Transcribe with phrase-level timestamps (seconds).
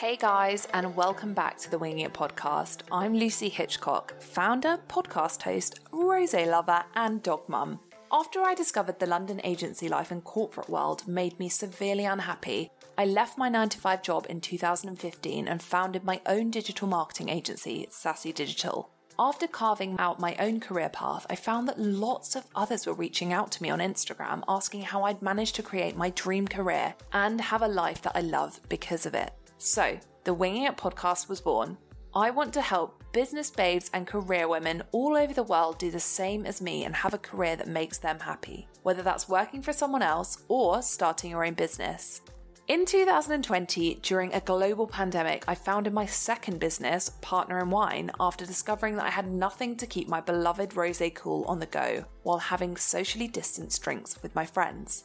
[0.00, 2.80] Hey guys, and welcome back to the Winging It podcast.
[2.90, 7.80] I'm Lucy Hitchcock, founder, podcast host, rose lover, and dog mum.
[8.10, 13.04] After I discovered the London agency life and corporate world made me severely unhappy, I
[13.04, 17.86] left my 9 to 5 job in 2015 and founded my own digital marketing agency,
[17.90, 18.88] Sassy Digital.
[19.18, 23.34] After carving out my own career path, I found that lots of others were reaching
[23.34, 27.38] out to me on Instagram asking how I'd managed to create my dream career and
[27.38, 29.34] have a life that I love because of it.
[29.62, 31.76] So, the Winging It podcast was born.
[32.14, 36.00] I want to help business babes and career women all over the world do the
[36.00, 39.74] same as me and have a career that makes them happy, whether that's working for
[39.74, 42.22] someone else or starting your own business.
[42.68, 48.46] In 2020, during a global pandemic, I founded my second business, Partner in Wine, after
[48.46, 52.38] discovering that I had nothing to keep my beloved rose cool on the go while
[52.38, 55.04] having socially distanced drinks with my friends.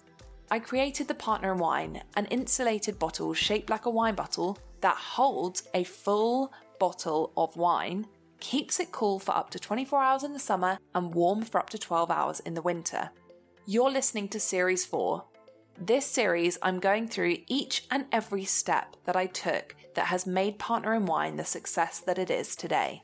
[0.51, 4.95] I created the Partner in Wine, an insulated bottle shaped like a wine bottle that
[4.95, 8.05] holds a full bottle of wine,
[8.39, 11.69] keeps it cool for up to 24 hours in the summer and warm for up
[11.71, 13.09] to 12 hours in the winter.
[13.65, 15.23] You're listening to Series 4,
[15.77, 20.57] this series, I'm going through each and every step that I took that has made
[20.57, 23.03] Partner in Wine the success that it is today.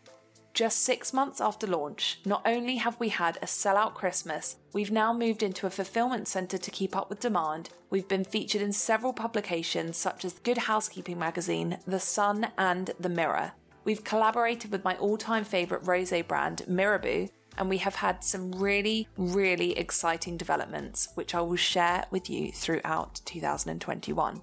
[0.53, 5.13] Just six months after launch, not only have we had a sellout Christmas, we've now
[5.13, 7.69] moved into a fulfillment centre to keep up with demand.
[7.89, 13.07] We've been featured in several publications such as Good Housekeeping magazine, The Sun, and The
[13.07, 13.53] Mirror.
[13.85, 18.51] We've collaborated with my all time favourite rose brand, Mirabeau, and we have had some
[18.51, 24.41] really, really exciting developments, which I will share with you throughout 2021.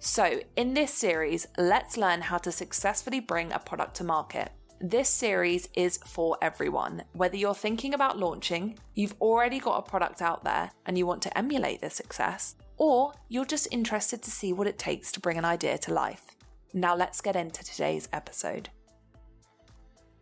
[0.00, 4.50] So, in this series, let's learn how to successfully bring a product to market.
[4.82, 7.04] This series is for everyone.
[7.12, 11.20] Whether you're thinking about launching, you've already got a product out there and you want
[11.24, 15.36] to emulate their success, or you're just interested to see what it takes to bring
[15.36, 16.24] an idea to life.
[16.72, 18.70] Now, let's get into today's episode.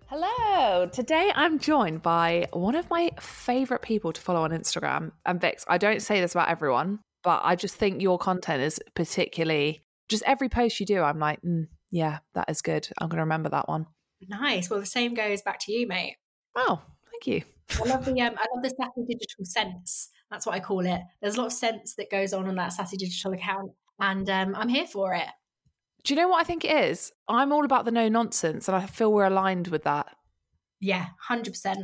[0.07, 0.89] Hello.
[0.89, 5.13] Today I'm joined by one of my favorite people to follow on Instagram.
[5.25, 8.81] And Vix, I don't say this about everyone, but I just think your content is
[8.97, 12.89] particularly just every post you do, I'm like, mm, yeah, that is good.
[12.99, 13.87] I'm going to remember that one.
[14.27, 14.71] Nice.
[14.71, 16.17] Well, the same goes back to you, mate.
[16.57, 16.81] Oh,
[17.11, 17.43] thank you.
[17.81, 20.09] I love the um, I love the sassy digital sense.
[20.31, 21.01] That's what I call it.
[21.21, 24.55] There's a lot of sense that goes on on that sassy digital account, and um,
[24.57, 25.29] I'm here for it.
[26.05, 27.13] Do you know what I think it is?
[27.29, 30.07] I'm all about the no nonsense, and I feel we're aligned with that.
[30.81, 31.77] Yeah, 100%.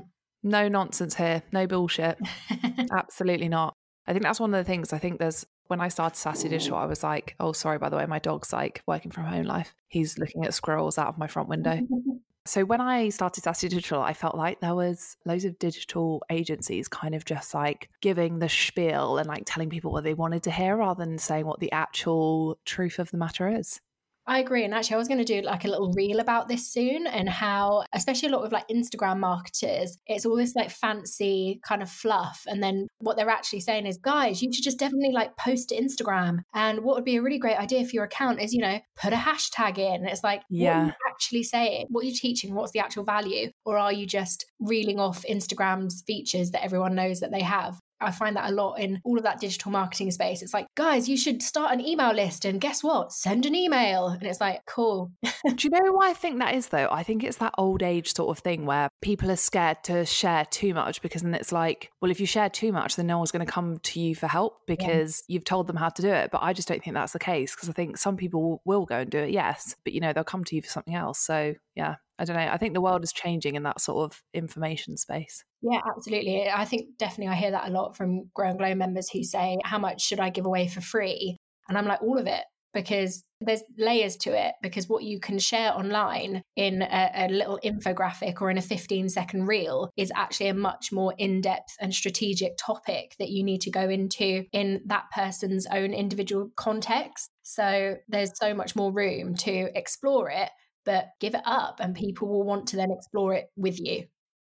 [0.42, 2.18] No nonsense here, no bullshit.
[2.92, 3.74] Absolutely not.
[4.06, 4.92] I think that's one of the things.
[4.92, 7.96] I think there's when I started Sassy Digital, I was like, oh, sorry, by the
[7.96, 9.74] way, my dog's like working from home life.
[9.88, 11.80] He's looking at squirrels out of my front window.
[12.44, 16.88] so when I started Sassy Digital, I felt like there was loads of digital agencies
[16.88, 20.50] kind of just like giving the spiel and like telling people what they wanted to
[20.50, 23.80] hear rather than saying what the actual truth of the matter is.
[24.26, 24.64] I agree.
[24.64, 27.28] And actually, I was going to do like a little reel about this soon and
[27.28, 31.90] how, especially a lot of like Instagram marketers, it's all this like fancy kind of
[31.90, 32.42] fluff.
[32.46, 35.76] And then what they're actually saying is, guys, you should just definitely like post to
[35.76, 36.38] Instagram.
[36.54, 39.12] And what would be a really great idea for your account is, you know, put
[39.12, 40.06] a hashtag in.
[40.06, 41.86] It's like, yeah, actually saying?
[41.90, 42.54] What are you teaching?
[42.54, 43.50] What's the actual value?
[43.66, 47.78] Or are you just reeling off Instagram's features that everyone knows that they have?
[48.04, 50.42] I find that a lot in all of that digital marketing space.
[50.42, 53.12] It's like, guys, you should start an email list and guess what?
[53.12, 54.08] Send an email.
[54.08, 55.12] And it's like, cool.
[55.22, 56.88] Do you know why I think that is though?
[56.90, 60.44] I think it's that old age sort of thing where people are scared to share
[60.50, 63.32] too much because then it's like, well, if you share too much, then no one's
[63.32, 65.34] going to come to you for help because yeah.
[65.34, 66.30] you've told them how to do it.
[66.30, 68.98] But I just don't think that's the case because I think some people will go
[68.98, 71.18] and do it, yes, but you know, they'll come to you for something else.
[71.18, 72.48] So yeah, I don't know.
[72.50, 75.44] I think the world is changing in that sort of information space.
[75.62, 76.48] Yeah, absolutely.
[76.48, 79.58] I think definitely I hear that a lot from Grow and Glow members who say,
[79.64, 81.36] How much should I give away for free?
[81.68, 84.54] And I'm like, All of it, because there's layers to it.
[84.62, 89.08] Because what you can share online in a, a little infographic or in a 15
[89.08, 93.62] second reel is actually a much more in depth and strategic topic that you need
[93.62, 97.30] to go into in that person's own individual context.
[97.42, 100.50] So there's so much more room to explore it
[100.84, 104.04] but give it up and people will want to then explore it with you.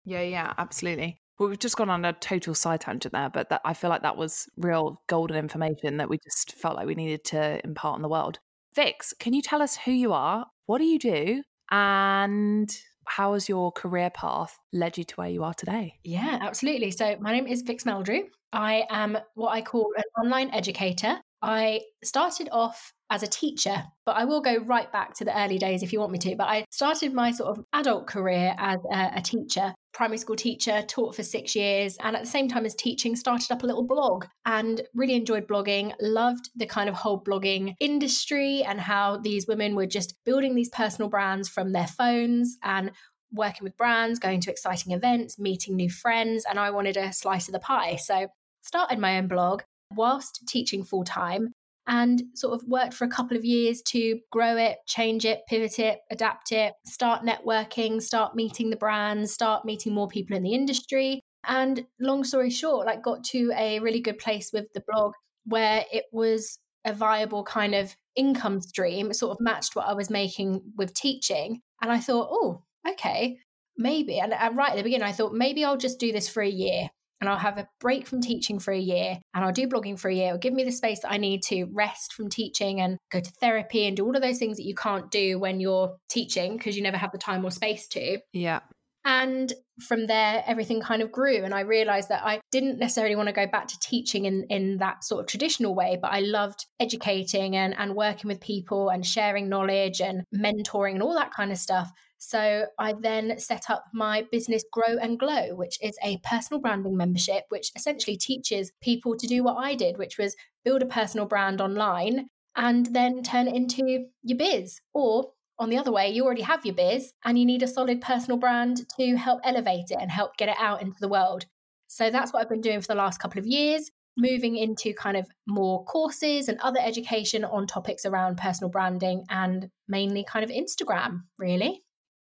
[0.05, 1.21] Yeah, yeah, absolutely.
[1.37, 4.01] Well, we've just gone on a total side tangent there, but that, I feel like
[4.01, 8.01] that was real golden information that we just felt like we needed to impart on
[8.01, 8.39] the world.
[8.75, 10.45] Vix, can you tell us who you are?
[10.65, 11.43] What do you do?
[11.69, 12.75] And
[13.05, 15.95] how has your career path led you to where you are today?
[16.03, 16.91] Yeah, absolutely.
[16.91, 18.23] So, my name is Vix Meldrew.
[18.53, 21.19] I am what I call an online educator.
[21.41, 25.57] I started off as a teacher, but I will go right back to the early
[25.57, 26.35] days if you want me to.
[26.35, 30.81] But I started my sort of adult career as a, a, teacher, primary school teacher,
[30.81, 33.85] taught for six years, and at the same time as teaching, started up a little
[33.85, 35.93] blog and really enjoyed blogging.
[36.01, 40.69] Loved the kind of whole blogging industry and how these women were just building these
[40.69, 42.91] personal brands from their phones and
[43.31, 47.47] working with brands, going to exciting events, meeting new friends, and I wanted a slice
[47.47, 47.95] of the pie.
[47.97, 48.27] So
[48.63, 49.63] started my own blog
[49.95, 51.53] whilst teaching full time
[51.87, 55.79] and sort of worked for a couple of years to grow it, change it, pivot
[55.79, 60.53] it, adapt it, start networking, start meeting the brands, start meeting more people in the
[60.53, 61.21] industry.
[61.45, 65.13] And long story short, like got to a really good place with the blog
[65.45, 70.09] where it was a viable kind of income stream, sort of matched what I was
[70.09, 71.61] making with teaching.
[71.81, 73.37] And I thought, oh, okay,
[73.77, 74.19] maybe.
[74.19, 76.49] And, and right at the beginning, I thought maybe I'll just do this for a
[76.49, 79.99] year and I'll have a break from teaching for a year and I'll do blogging
[79.99, 80.27] for a year.
[80.27, 83.31] It'll give me the space that I need to rest from teaching and go to
[83.39, 86.75] therapy and do all of those things that you can't do when you're teaching because
[86.75, 88.19] you never have the time or space to.
[88.33, 88.59] Yeah.
[89.07, 89.53] And
[89.87, 91.45] from there, everything kind of grew.
[91.45, 94.79] And I realized that I didn't necessarily want to go back to teaching in, in
[94.79, 99.05] that sort of traditional way, but I loved educating and, and working with people and
[99.05, 101.89] sharing knowledge and mentoring and all that kind of stuff.
[102.17, 106.97] So I then set up my business Grow and Glow, which is a personal branding
[106.97, 110.35] membership, which essentially teaches people to do what I did, which was
[110.65, 114.79] build a personal brand online and then turn it into your biz.
[114.93, 118.01] Or on the other way, you already have your biz and you need a solid
[118.01, 121.45] personal brand to help elevate it and help get it out into the world.
[121.87, 125.17] So that's what I've been doing for the last couple of years, moving into kind
[125.17, 130.49] of more courses and other education on topics around personal branding and mainly kind of
[130.49, 131.83] Instagram, really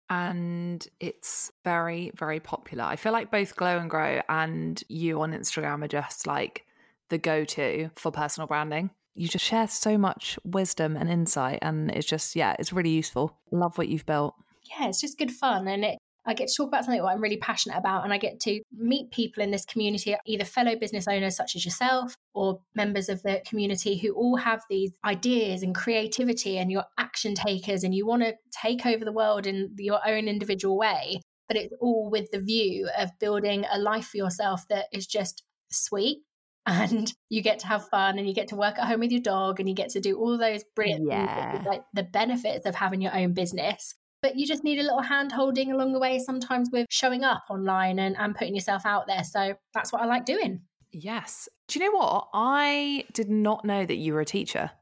[0.09, 2.85] and it's very, very popular.
[2.85, 6.65] I feel like both Glow and Grow and you on Instagram are just like
[7.09, 8.91] the go to for personal branding.
[9.15, 13.37] You just share so much wisdom and insight, and it's just, yeah, it's really useful.
[13.51, 14.35] Love what you've built.
[14.71, 15.69] Yeah, it's just good fun.
[15.69, 18.19] And it I get to talk about something that I'm really passionate about, and I
[18.19, 22.61] get to meet people in this community, either fellow business owners such as yourself or
[22.75, 27.85] members of the community who all have these ideas and creativity, and you're action takers,
[27.85, 31.21] and you want to take over the world in your own individual way.
[31.49, 35.45] But it's all with the view of building a life for yourself that is just
[35.71, 36.19] sweet
[36.67, 39.21] and you get to have fun and you get to work at home with your
[39.21, 41.53] dog and you get to do all those brilliant yeah.
[41.53, 43.95] things like the benefits of having your own business
[44.27, 47.45] but you just need a little hand holding along the way sometimes with showing up
[47.49, 49.23] online and, and putting yourself out there.
[49.23, 50.63] So that's what I like doing.
[50.91, 51.49] Yes.
[51.69, 52.27] Do you know what?
[52.35, 54.73] I did not know that you were a teacher.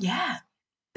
[0.00, 0.38] Yeah.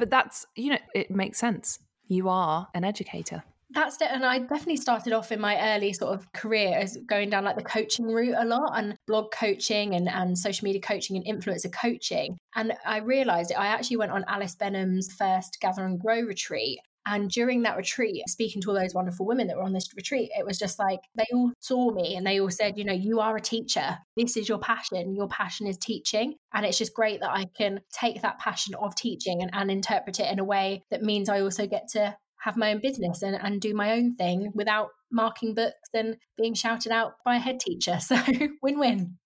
[0.00, 1.78] But that's, you know, it makes sense.
[2.08, 3.44] You are an educator.
[3.70, 4.08] That's it.
[4.10, 7.56] And I definitely started off in my early sort of career as going down like
[7.56, 11.72] the coaching route a lot and blog coaching and, and social media coaching and influencer
[11.72, 12.36] coaching.
[12.56, 13.60] And I realized it.
[13.60, 16.80] I actually went on Alice Benham's first Gather and Grow retreat.
[17.06, 20.30] And during that retreat, speaking to all those wonderful women that were on this retreat,
[20.38, 23.20] it was just like they all saw me and they all said, you know, you
[23.20, 23.98] are a teacher.
[24.16, 25.14] This is your passion.
[25.14, 26.34] Your passion is teaching.
[26.54, 30.20] And it's just great that I can take that passion of teaching and, and interpret
[30.20, 33.36] it in a way that means I also get to have my own business and,
[33.36, 37.60] and do my own thing without marking books and being shouted out by a head
[37.60, 37.98] teacher.
[38.00, 38.16] So
[38.62, 39.18] win win.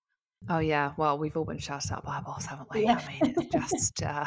[0.48, 2.84] Oh yeah, well we've all been shouted out by a boss, haven't we?
[2.84, 3.00] Yeah.
[3.02, 4.24] I mean, it's just uh,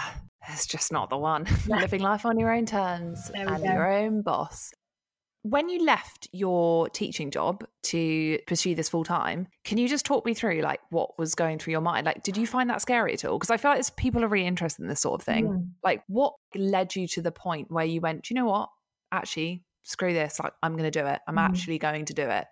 [0.50, 1.46] it's just not the one.
[1.68, 3.64] Living life on your own terms and go.
[3.64, 4.72] your own boss.
[5.44, 10.26] When you left your teaching job to pursue this full time, can you just talk
[10.26, 12.06] me through like what was going through your mind?
[12.06, 13.38] Like, did you find that scary at all?
[13.40, 15.48] Because I feel like people are really interested in this sort of thing.
[15.48, 15.70] Mm.
[15.82, 18.68] Like, what led you to the point where you went, you know what?
[19.14, 20.42] Actually, screw this.
[20.42, 21.20] Like, I'm going to do it.
[21.26, 21.48] I'm mm.
[21.48, 22.46] actually going to do it.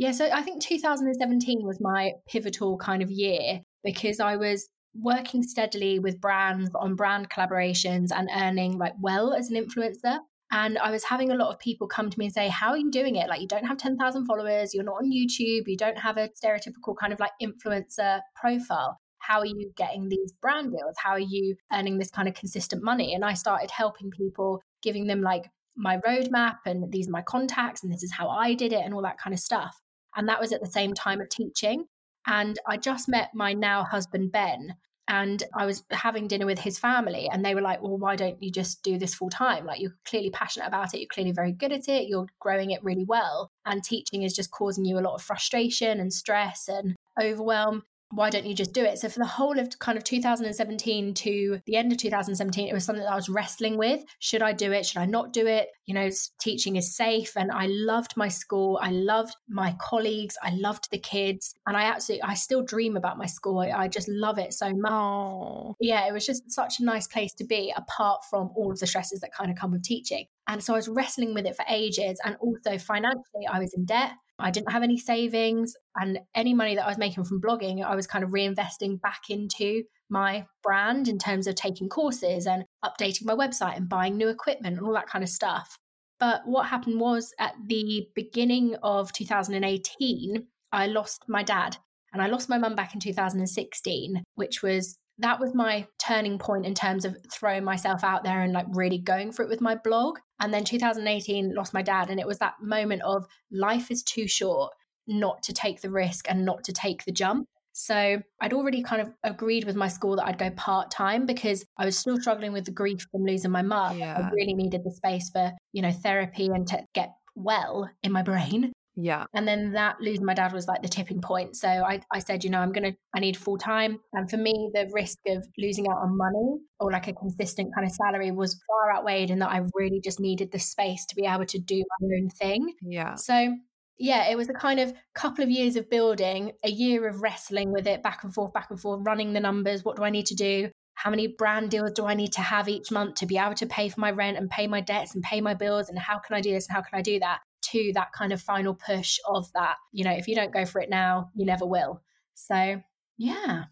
[0.00, 5.42] Yeah, so I think 2017 was my pivotal kind of year because I was working
[5.42, 10.16] steadily with brands on brand collaborations and earning like well as an influencer.
[10.50, 12.78] And I was having a lot of people come to me and say, How are
[12.78, 13.28] you doing it?
[13.28, 16.96] Like, you don't have 10,000 followers, you're not on YouTube, you don't have a stereotypical
[16.98, 18.98] kind of like influencer profile.
[19.18, 20.94] How are you getting these brand deals?
[20.96, 23.12] How are you earning this kind of consistent money?
[23.12, 27.82] And I started helping people, giving them like my roadmap and these are my contacts
[27.82, 29.76] and this is how I did it and all that kind of stuff.
[30.20, 31.86] And that was at the same time of teaching.
[32.26, 34.74] And I just met my now husband, Ben,
[35.08, 38.40] and I was having dinner with his family, and they were like, Well, why don't
[38.42, 39.64] you just do this full time?
[39.64, 42.84] Like, you're clearly passionate about it, you're clearly very good at it, you're growing it
[42.84, 43.50] really well.
[43.64, 47.84] And teaching is just causing you a lot of frustration and stress and overwhelm.
[48.12, 48.98] Why don't you just do it?
[48.98, 52.84] So for the whole of kind of 2017 to the end of 2017, it was
[52.84, 54.04] something that I was wrestling with.
[54.18, 54.84] Should I do it?
[54.84, 55.68] Should I not do it?
[55.86, 57.36] You know, teaching is safe.
[57.36, 58.78] And I loved my school.
[58.82, 60.36] I loved my colleagues.
[60.42, 61.54] I loved the kids.
[61.66, 63.60] And I absolutely, I still dream about my school.
[63.60, 64.92] I, I just love it so much.
[64.92, 65.76] Oh.
[65.80, 68.86] Yeah, it was just such a nice place to be apart from all of the
[68.86, 70.26] stresses that kind of come with teaching.
[70.48, 72.20] And so I was wrestling with it for ages.
[72.24, 74.12] And also financially, I was in debt.
[74.40, 77.94] I didn't have any savings, and any money that I was making from blogging, I
[77.94, 83.24] was kind of reinvesting back into my brand in terms of taking courses and updating
[83.24, 85.76] my website and buying new equipment and all that kind of stuff.
[86.18, 91.76] But what happened was at the beginning of 2018, I lost my dad
[92.12, 96.66] and I lost my mum back in 2016, which was that was my turning point
[96.66, 99.74] in terms of throwing myself out there and like really going for it with my
[99.74, 100.18] blog.
[100.40, 102.10] And then 2018 lost my dad.
[102.10, 104.72] And it was that moment of life is too short
[105.06, 107.46] not to take the risk and not to take the jump.
[107.72, 111.64] So I'd already kind of agreed with my school that I'd go part time because
[111.78, 113.98] I was still struggling with the grief from losing my mum.
[113.98, 114.18] Yeah.
[114.18, 118.22] I really needed the space for, you know, therapy and to get well in my
[118.22, 118.72] brain.
[118.96, 119.24] Yeah.
[119.34, 121.56] And then that losing my dad was like the tipping point.
[121.56, 123.98] So I, I said, you know, I'm going to, I need full time.
[124.12, 127.86] And for me, the risk of losing out on money or like a consistent kind
[127.86, 131.26] of salary was far outweighed in that I really just needed the space to be
[131.26, 132.74] able to do my own thing.
[132.82, 133.14] Yeah.
[133.14, 133.54] So
[133.98, 137.70] yeah, it was a kind of couple of years of building, a year of wrestling
[137.70, 139.84] with it back and forth, back and forth, running the numbers.
[139.84, 140.70] What do I need to do?
[140.94, 143.66] How many brand deals do I need to have each month to be able to
[143.66, 145.90] pay for my rent and pay my debts and pay my bills?
[145.90, 147.40] And how can I do this and how can I do that?
[147.72, 150.80] To that kind of final push of that, you know, if you don't go for
[150.80, 152.02] it now, you never will.
[152.34, 152.80] So,
[153.18, 153.64] yeah.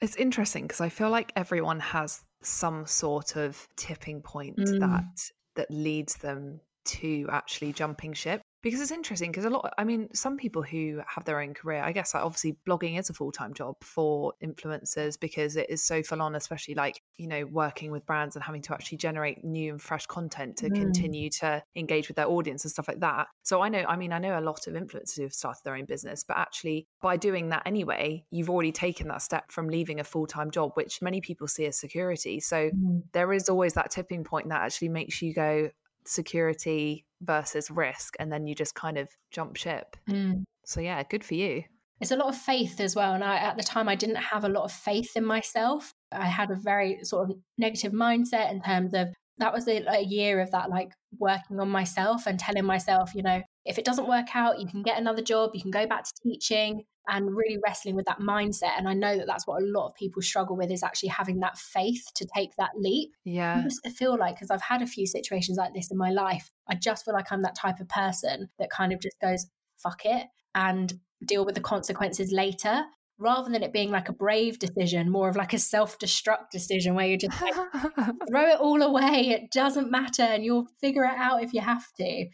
[0.00, 4.80] It's interesting because I feel like everyone has some sort of tipping point mm.
[4.80, 9.84] that that leads them to actually jumping ship because it's interesting because a lot i
[9.84, 13.14] mean some people who have their own career i guess like obviously blogging is a
[13.14, 17.90] full-time job for influencers because it is so full on especially like you know working
[17.90, 20.74] with brands and having to actually generate new and fresh content to mm.
[20.74, 24.12] continue to engage with their audience and stuff like that so i know i mean
[24.12, 27.48] i know a lot of influencers who've started their own business but actually by doing
[27.48, 31.46] that anyway you've already taken that step from leaving a full-time job which many people
[31.46, 33.02] see as security so mm.
[33.12, 35.70] there is always that tipping point that actually makes you go
[36.04, 39.96] security versus risk and then you just kind of jump ship.
[40.08, 40.44] Mm.
[40.64, 41.62] so yeah good for you.
[42.00, 44.44] It's a lot of faith as well and I, at the time i didn't have
[44.44, 45.92] a lot of faith in myself.
[46.12, 50.02] I had a very sort of negative mindset in terms of that was a, a
[50.02, 54.08] year of that like working on myself and telling myself you know if it doesn't
[54.08, 57.58] work out you can get another job you can go back to teaching and really
[57.64, 58.78] wrestling with that mindset.
[58.78, 61.40] And I know that that's what a lot of people struggle with is actually having
[61.40, 63.10] that faith to take that leap.
[63.24, 63.58] Yeah.
[63.58, 66.50] I just feel like, because I've had a few situations like this in my life,
[66.68, 69.46] I just feel like I'm that type of person that kind of just goes,
[69.78, 70.92] fuck it, and
[71.26, 72.84] deal with the consequences later.
[73.18, 76.94] Rather than it being like a brave decision, more of like a self destruct decision
[76.94, 77.54] where you just like,
[78.30, 79.28] throw it all away.
[79.28, 80.22] It doesn't matter.
[80.22, 82.26] And you'll figure it out if you have to.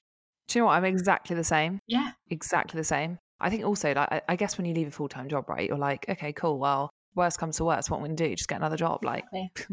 [0.49, 0.75] Do you know what?
[0.75, 1.81] I'm exactly the same.
[1.87, 2.13] Yeah.
[2.31, 3.19] Exactly the same.
[3.41, 5.79] I think also, like, I guess when you leave a full time job, right, you're
[5.79, 6.59] like, okay, cool.
[6.59, 8.37] Well, worst comes to worst, what am I going to do?
[8.37, 9.05] Just get another job.
[9.05, 9.25] Like,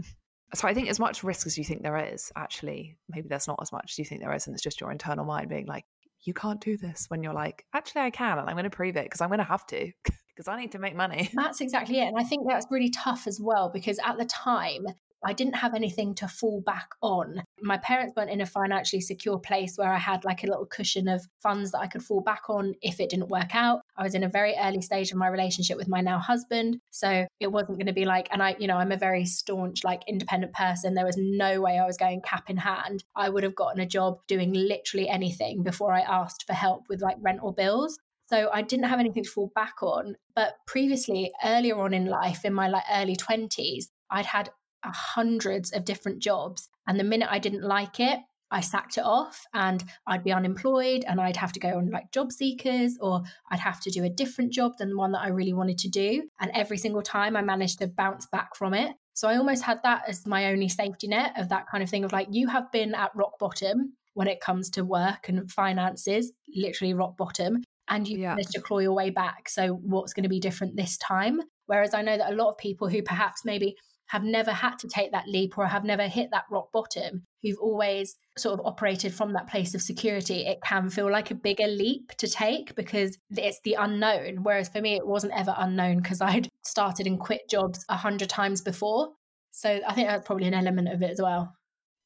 [0.54, 3.60] so I think as much risk as you think there is, actually, maybe there's not
[3.62, 5.86] as much as you think there is, and it's just your internal mind being like,
[6.26, 7.06] you can't do this.
[7.10, 9.40] When you're like, actually, I can, and I'm going to prove it because I'm going
[9.40, 9.92] to have to.
[10.36, 11.30] because I need to make money.
[11.34, 12.08] That's exactly it.
[12.08, 14.86] And I think that's really tough as well because at the time,
[15.26, 17.44] I didn't have anything to fall back on.
[17.62, 21.08] My parents weren't in a financially secure place where I had like a little cushion
[21.08, 23.82] of funds that I could fall back on if it didn't work out.
[23.98, 26.80] I was in a very early stage of my relationship with my now husband.
[26.92, 29.84] So it wasn't going to be like, and I, you know, I'm a very staunch,
[29.84, 30.94] like independent person.
[30.94, 33.04] There was no way I was going cap in hand.
[33.16, 37.02] I would have gotten a job doing literally anything before I asked for help with
[37.02, 37.98] like rent or bills.
[38.26, 40.16] So I didn't have anything to fall back on.
[40.36, 44.50] But previously, earlier on in life, in my like early 20s, I'd had
[44.92, 46.70] hundreds of different jobs.
[46.88, 48.20] And the minute I didn't like it,
[48.54, 52.12] I sacked it off and I'd be unemployed and I'd have to go on like
[52.12, 55.30] job seekers or I'd have to do a different job than the one that I
[55.30, 56.30] really wanted to do.
[56.40, 58.96] And every single time I managed to bounce back from it.
[59.16, 62.04] So I almost had that as my only safety net of that kind of thing
[62.04, 66.32] of like, you have been at rock bottom when it comes to work and finances,
[66.56, 68.30] literally rock bottom, and you yeah.
[68.30, 69.50] managed to claw your way back.
[69.50, 71.42] So what's going to be different this time?
[71.66, 73.76] Whereas I know that a lot of people who perhaps maybe
[74.14, 77.58] have never had to take that leap or have never hit that rock bottom, who've
[77.60, 81.66] always sort of operated from that place of security, it can feel like a bigger
[81.66, 84.44] leap to take because it's the unknown.
[84.44, 88.30] Whereas for me, it wasn't ever unknown because I'd started and quit jobs a hundred
[88.30, 89.10] times before.
[89.50, 91.52] So I think that's probably an element of it as well.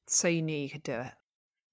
[0.07, 1.11] So you knew you could do it.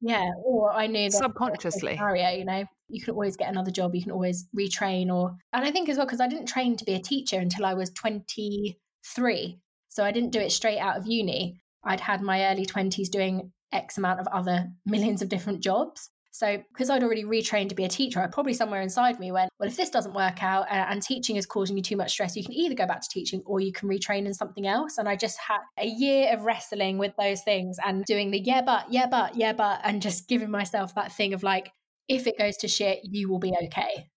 [0.00, 1.92] Yeah, or I knew that subconsciously.
[1.96, 5.64] Scenario, you know, you can always get another job, you can always retrain or and
[5.64, 7.90] I think as well because I didn't train to be a teacher until I was
[7.90, 9.60] 23.
[9.94, 11.60] So I didn't do it straight out of uni.
[11.84, 16.10] I'd had my early 20s doing X amount of other millions of different jobs.
[16.32, 19.50] So, because I'd already retrained to be a teacher, I probably somewhere inside me went,
[19.60, 22.42] well, if this doesn't work out and, teaching is causing you too much stress, you
[22.42, 24.98] can either go back to teaching or you can retrain in something else.
[24.98, 28.62] And I just had a year of wrestling with those things and doing the yeah,
[28.62, 31.70] but, yeah, but, yeah, but, and just giving myself that thing of like,
[32.08, 34.08] if it goes to shit, you will be okay.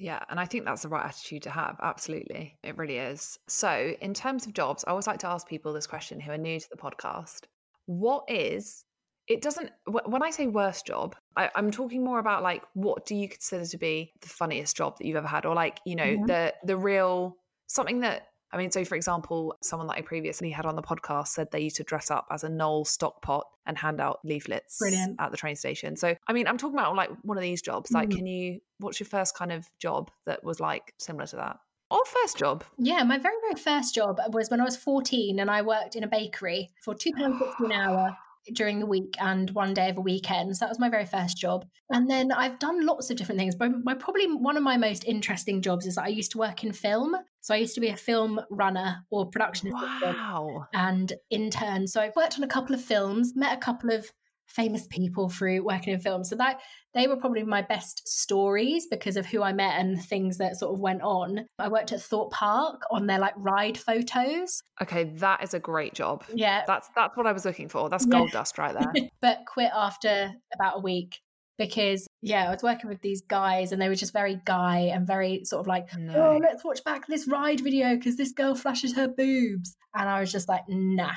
[0.00, 1.76] Yeah, and I think that's the right attitude to have.
[1.82, 2.56] Absolutely.
[2.62, 3.38] It really is.
[3.48, 6.38] So, in terms of jobs, I always like to ask people this question who are
[6.38, 7.42] new to the podcast.
[7.84, 8.84] What is
[9.28, 13.14] it doesn't when i say worst job I, am talking more about like what do
[13.14, 16.04] you consider to be the funniest job that you've ever had or like you know
[16.04, 16.26] mm-hmm.
[16.26, 17.36] the the real
[17.68, 21.28] something that i mean so for example someone that i previously had on the podcast
[21.28, 25.16] said they used to dress up as a Knorr stockpot and hand out leaflets Brilliant.
[25.20, 27.90] at the train station so i mean i'm talking about like one of these jobs
[27.90, 28.18] like mm-hmm.
[28.18, 31.58] can you what's your first kind of job that was like similar to that
[31.90, 32.62] or first job?
[32.78, 36.04] Yeah, my very, very first job was when I was 14 and I worked in
[36.04, 38.16] a bakery for £2.50 an hour
[38.54, 40.56] during the week and one day of a weekend.
[40.56, 41.66] So that was my very first job.
[41.90, 43.54] And then I've done lots of different things.
[43.54, 46.64] But my probably one of my most interesting jobs is that I used to work
[46.64, 47.16] in film.
[47.40, 50.66] So I used to be a film runner or production wow.
[50.74, 51.86] and intern.
[51.86, 54.10] So I've worked on a couple of films, met a couple of
[54.50, 56.24] famous people through working in film.
[56.24, 56.60] So that
[56.92, 60.74] they were probably my best stories because of who I met and things that sort
[60.74, 61.46] of went on.
[61.58, 64.62] I worked at Thorpe Park on their like ride photos.
[64.82, 66.24] Okay, that is a great job.
[66.34, 66.64] Yeah.
[66.66, 67.88] That's that's what I was looking for.
[67.88, 68.40] That's gold yeah.
[68.40, 69.08] dust right there.
[69.20, 71.20] but quit after about a week
[71.58, 75.06] because yeah, I was working with these guys and they were just very guy and
[75.06, 76.14] very sort of like, no.
[76.14, 79.76] oh, let's watch back this ride video because this girl flashes her boobs.
[79.94, 81.12] And I was just like, nah,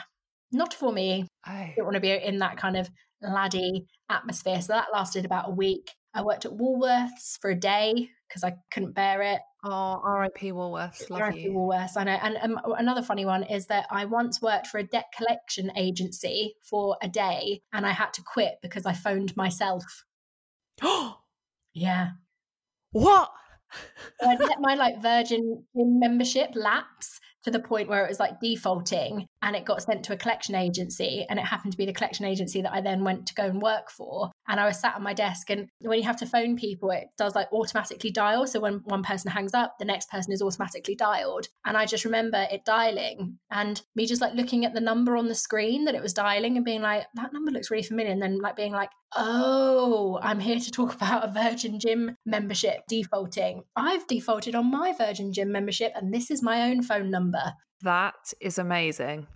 [0.52, 1.28] not for me.
[1.46, 2.90] I don't want to be in that kind of
[3.30, 4.62] laddie atmosphere.
[4.62, 5.92] So that lasted about a week.
[6.14, 9.42] I worked at Woolworths for a day because I couldn't bear it.
[9.64, 10.52] Oh, R.I.P.
[10.52, 11.42] Woolworths, love R.I.P.
[11.42, 11.52] you.
[11.52, 12.20] Woolworths, I know.
[12.22, 16.56] And um, another funny one is that I once worked for a debt collection agency
[16.62, 19.84] for a day, and I had to quit because I phoned myself.
[20.82, 21.18] Oh,
[21.74, 22.10] yeah.
[22.92, 23.32] What?
[24.22, 28.40] so I let my like Virgin membership lapse to the point where it was like
[28.40, 31.94] defaulting and it got sent to a collection agency and it happened to be the
[31.94, 34.32] collection agency that I then went to go and work for.
[34.48, 37.08] And I was sat at my desk and when you have to phone people it
[37.18, 38.48] does like automatically dial.
[38.48, 41.48] So when one person hangs up the next person is automatically dialed.
[41.66, 45.28] And I just remember it dialing and me just like looking at the number on
[45.28, 48.12] the screen that it was dialing and being like that number looks really familiar.
[48.12, 52.82] And then like being like oh I'm here to talk about a Virgin Gym membership
[52.88, 53.64] defaulting.
[53.76, 57.54] I've defaulted on my Virgin Gym membership and this is my own phone number number.
[57.82, 59.28] That is amazing.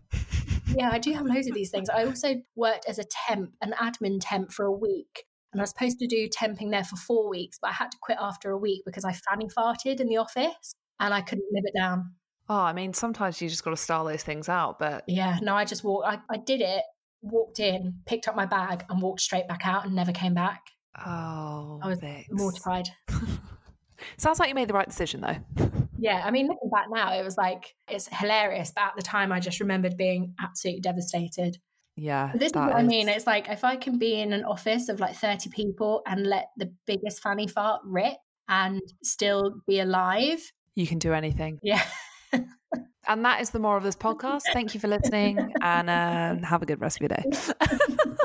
[0.76, 1.90] yeah, I do have loads of these things.
[1.90, 5.24] I also worked as a temp, an admin temp for a week.
[5.52, 7.98] And I was supposed to do temping there for four weeks, but I had to
[8.02, 11.64] quit after a week because I fanny farted in the office and I couldn't live
[11.66, 12.14] it down.
[12.50, 15.04] Oh, I mean, sometimes you just got to style those things out, but.
[15.08, 16.84] Yeah, no, I just walked, I, I did it,
[17.22, 20.62] walked in, picked up my bag, and walked straight back out and never came back.
[21.06, 22.28] Oh, I was Vix.
[22.32, 22.88] mortified.
[24.18, 25.68] Sounds like you made the right decision, though.
[25.98, 29.32] Yeah, I mean, looking back now, it was like it's hilarious, but at the time,
[29.32, 31.58] I just remembered being absolutely devastated.
[31.96, 32.76] Yeah, this is what is...
[32.76, 33.10] I mean.
[33.10, 36.50] It's like if I can be in an office of like thirty people and let
[36.58, 40.40] the biggest fanny fart rip and still be alive,
[40.76, 41.60] you can do anything.
[41.64, 41.84] Yeah.
[43.08, 44.44] and that is the more of this podcast.
[44.54, 47.24] Thank you for listening, and uh, have a good rest of your day.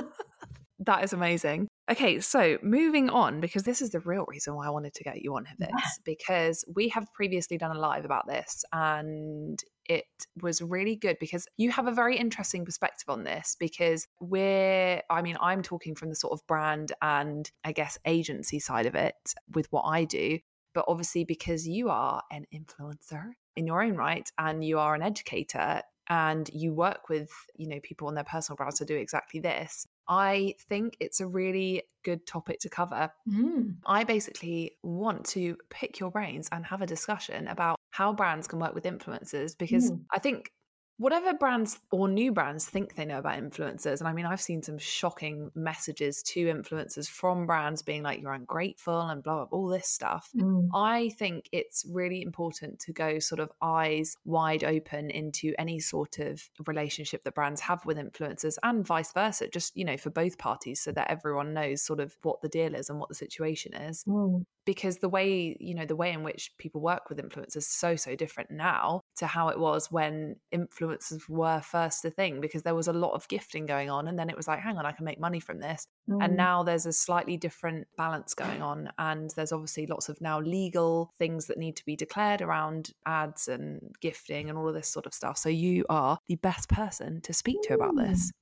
[0.87, 1.69] that is amazing.
[1.91, 5.23] Okay, so moving on, because this is the real reason why I wanted to get
[5.23, 5.89] you on this, yeah.
[6.05, 10.05] because we have previously done a live about this and it
[10.41, 15.23] was really good because you have a very interesting perspective on this because we're i
[15.23, 19.15] mean i'm talking from the sort of brand and i guess agency side of it
[19.55, 20.39] with what i do
[20.75, 23.25] but obviously because you are an influencer
[23.57, 27.81] in your own right and you are an educator and you work with you know
[27.83, 32.27] people on their personal brands to do exactly this I think it's a really good
[32.27, 33.13] topic to cover.
[33.29, 33.77] Mm.
[33.87, 38.59] I basically want to pick your brains and have a discussion about how brands can
[38.59, 40.01] work with influencers because mm.
[40.13, 40.51] I think
[40.99, 44.63] whatever brands or new brands think they know about influencers and i mean i've seen
[44.63, 49.59] some shocking messages to influencers from brands being like you're ungrateful and blah blah, blah
[49.59, 50.69] all this stuff mm.
[50.75, 56.19] i think it's really important to go sort of eyes wide open into any sort
[56.19, 60.39] of relationship that brands have with influencers and vice versa just you know for both
[60.39, 63.75] parties so that everyone knows sort of what the deal is and what the situation
[63.75, 64.45] is mm.
[64.65, 67.97] Because the way you know the way in which people work with influencers is so
[67.97, 72.75] so different now to how it was when influencers were first a thing because there
[72.75, 74.93] was a lot of gifting going on and then it was like hang on i
[74.93, 75.87] can make money from this.
[76.11, 76.25] Mm.
[76.25, 80.41] and now there's a slightly different balance going on and there's obviously lots of now
[80.41, 84.89] legal things that need to be declared around ads and gifting and all of this
[84.89, 85.39] sort of stuff.
[85.39, 88.33] So you are the best person to speak to about this.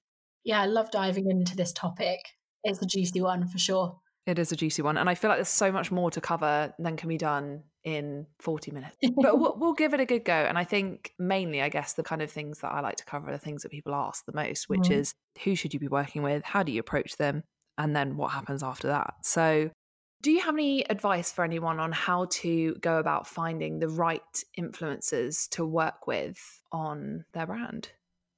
[0.44, 2.20] Yeah i love diving into this topic.
[2.64, 4.96] It's a juicy one for sure it is a juicy one.
[4.96, 8.26] And I feel like there's so much more to cover than can be done in
[8.38, 8.96] 40 minutes.
[9.16, 10.32] But we'll, we'll, give it a good go.
[10.32, 13.28] And I think mainly, I guess, the kind of things that I like to cover
[13.28, 14.92] are the things that people ask the most, which mm.
[14.92, 16.44] is who should you be working with?
[16.44, 17.42] How do you approach them?
[17.78, 19.14] And then what happens after that?
[19.22, 19.70] So,
[20.22, 24.20] do you have any advice for anyone on how to go about finding the right
[24.58, 26.38] influencers to work with
[26.72, 27.88] on their brand?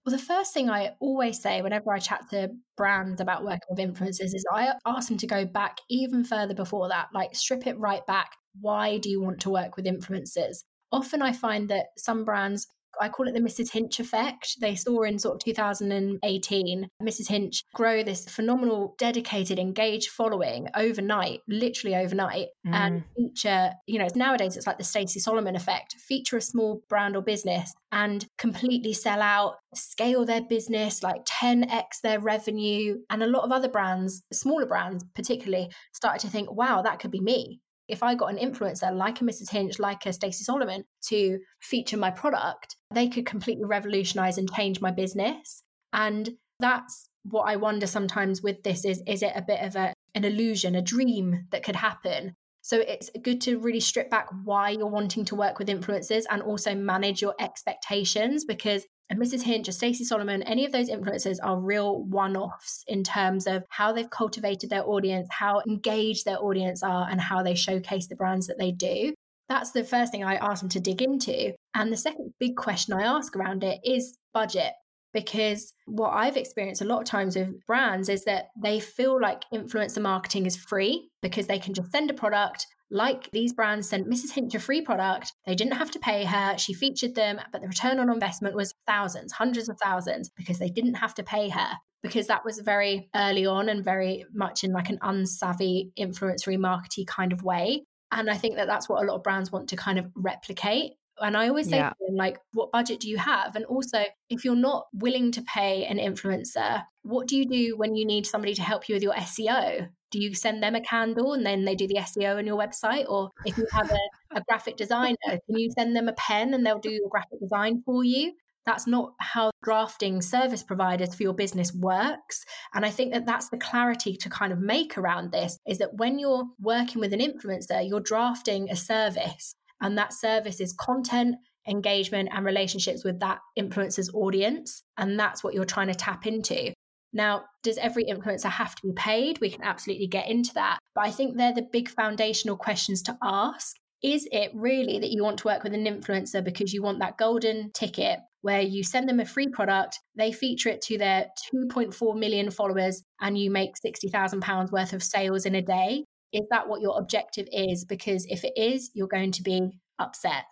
[0.05, 3.79] Well, the first thing I always say whenever I chat to brands about working with
[3.79, 7.79] influencers is I ask them to go back even further before that, like strip it
[7.79, 8.33] right back.
[8.61, 10.65] Why do you want to work with influencers?
[10.91, 12.67] Often I find that some brands
[13.01, 13.73] I call it the Mrs.
[13.73, 14.61] Hinch effect.
[14.61, 17.29] They saw in sort of 2018 Mrs.
[17.29, 22.73] Hinch grow this phenomenal, dedicated, engaged following overnight, literally overnight, mm.
[22.73, 27.17] and feature, you know, nowadays it's like the Stacey Solomon effect, feature a small brand
[27.17, 32.99] or business and completely sell out, scale their business, like 10x their revenue.
[33.11, 37.11] And a lot of other brands, smaller brands particularly, started to think, wow, that could
[37.11, 39.51] be me if I got an influencer like a Mrs.
[39.51, 44.81] Hinch, like a Stacey Solomon to feature my product, they could completely revolutionize and change
[44.81, 45.63] my business.
[45.93, 49.93] And that's what I wonder sometimes with this is is it a bit of a
[50.15, 52.35] an illusion, a dream that could happen?
[52.63, 56.43] So it's good to really strip back why you're wanting to work with influencers and
[56.43, 59.43] also manage your expectations because and Mrs.
[59.43, 63.63] Hinch or Stacey Solomon, any of those influencers are real one offs in terms of
[63.69, 68.17] how they've cultivated their audience, how engaged their audience are, and how they showcase the
[68.17, 69.13] brands that they do.
[69.51, 71.53] That's the first thing I ask them to dig into.
[71.75, 74.73] And the second big question I ask around it is budget.
[75.13, 79.45] Because what I've experienced a lot of times with brands is that they feel like
[79.53, 84.09] influencer marketing is free because they can just send a product, like these brands sent
[84.09, 84.33] Mrs.
[84.33, 85.33] Hinch a free product.
[85.47, 86.59] They didn't have to pay her.
[86.59, 90.69] She featured them, but the return on investment was thousands, hundreds of thousands, because they
[90.69, 91.71] didn't have to pay her.
[92.03, 97.07] Because that was very early on and very much in like an unsavvy influencer marketing
[97.07, 97.85] kind of way.
[98.11, 100.93] And I think that that's what a lot of brands want to kind of replicate.
[101.19, 101.91] And I always say yeah.
[101.91, 103.55] to them, like, what budget do you have?
[103.55, 107.95] And also, if you're not willing to pay an influencer, what do you do when
[107.95, 109.89] you need somebody to help you with your SEO?
[110.11, 113.09] Do you send them a candle and then they do the SEO on your website?
[113.09, 116.65] Or if you have a, a graphic designer, can you send them a pen and
[116.65, 118.33] they'll do your graphic design for you?
[118.65, 122.45] That's not how drafting service providers for your business works.
[122.75, 125.95] And I think that that's the clarity to kind of make around this is that
[125.95, 131.37] when you're working with an influencer, you're drafting a service and that service is content,
[131.67, 134.85] engagement, and relationships with that influencer's audience.
[134.97, 136.73] And that's what you're trying to tap into.
[137.13, 139.41] Now, does every influencer have to be paid?
[139.41, 140.79] We can absolutely get into that.
[140.95, 143.77] But I think they're the big foundational questions to ask.
[144.03, 147.19] Is it really that you want to work with an influencer because you want that
[147.19, 152.19] golden ticket where you send them a free product, they feature it to their 2.4
[152.19, 156.05] million followers, and you make £60,000 worth of sales in a day?
[156.33, 157.85] Is that what your objective is?
[157.85, 159.71] Because if it is, you're going to be
[160.01, 160.45] upset.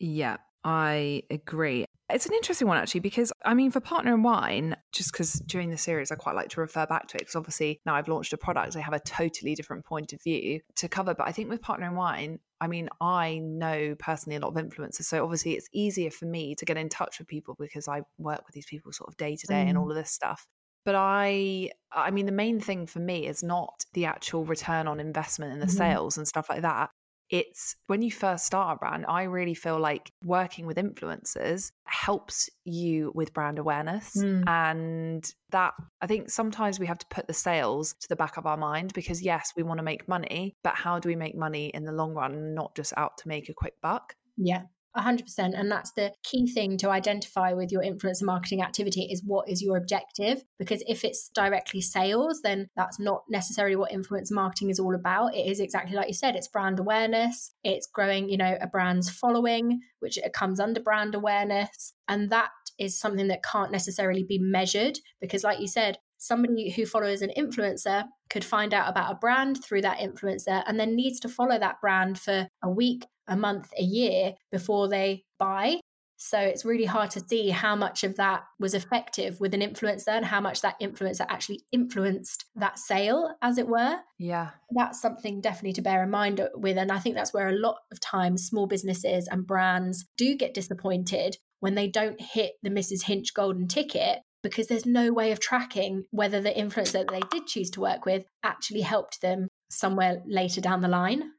[0.00, 1.84] Yeah, I agree.
[2.10, 5.70] It's an interesting one actually because I mean for Partner in Wine, just because during
[5.70, 8.32] the series I quite like to refer back to it because obviously now I've launched
[8.32, 11.14] a product, I have a totally different point of view to cover.
[11.14, 14.64] But I think with Partner in Wine, I mean I know personally a lot of
[14.64, 18.02] influencers, so obviously it's easier for me to get in touch with people because I
[18.16, 19.80] work with these people sort of day to day and mm.
[19.80, 20.46] all of this stuff
[20.84, 25.00] but i i mean the main thing for me is not the actual return on
[25.00, 25.76] investment in the mm-hmm.
[25.76, 26.88] sales and stuff like that
[27.30, 32.48] it's when you first start a brand i really feel like working with influencers helps
[32.64, 34.42] you with brand awareness mm.
[34.48, 38.46] and that i think sometimes we have to put the sales to the back of
[38.46, 41.66] our mind because yes we want to make money but how do we make money
[41.68, 44.62] in the long run not just out to make a quick buck yeah
[44.98, 49.48] 100% and that's the key thing to identify with your influencer marketing activity is what
[49.48, 54.70] is your objective because if it's directly sales then that's not necessarily what influencer marketing
[54.70, 55.34] is all about.
[55.34, 59.10] It is exactly like you said it's brand awareness it's growing you know a brand's
[59.10, 61.94] following which comes under brand awareness.
[62.08, 66.84] And that is something that can't necessarily be measured because like you said somebody who
[66.84, 71.20] follows an influencer could find out about a brand through that influencer and then needs
[71.20, 75.80] to follow that brand for a week a month, a year before they buy.
[76.20, 80.08] So it's really hard to see how much of that was effective with an influencer
[80.08, 83.98] and how much that influencer actually influenced that sale, as it were.
[84.18, 84.50] Yeah.
[84.72, 86.76] That's something definitely to bear in mind uh, with.
[86.76, 90.54] And I think that's where a lot of times small businesses and brands do get
[90.54, 93.04] disappointed when they don't hit the Mrs.
[93.04, 97.46] Hinch golden ticket because there's no way of tracking whether the influencer that they did
[97.46, 101.30] choose to work with actually helped them somewhere later down the line.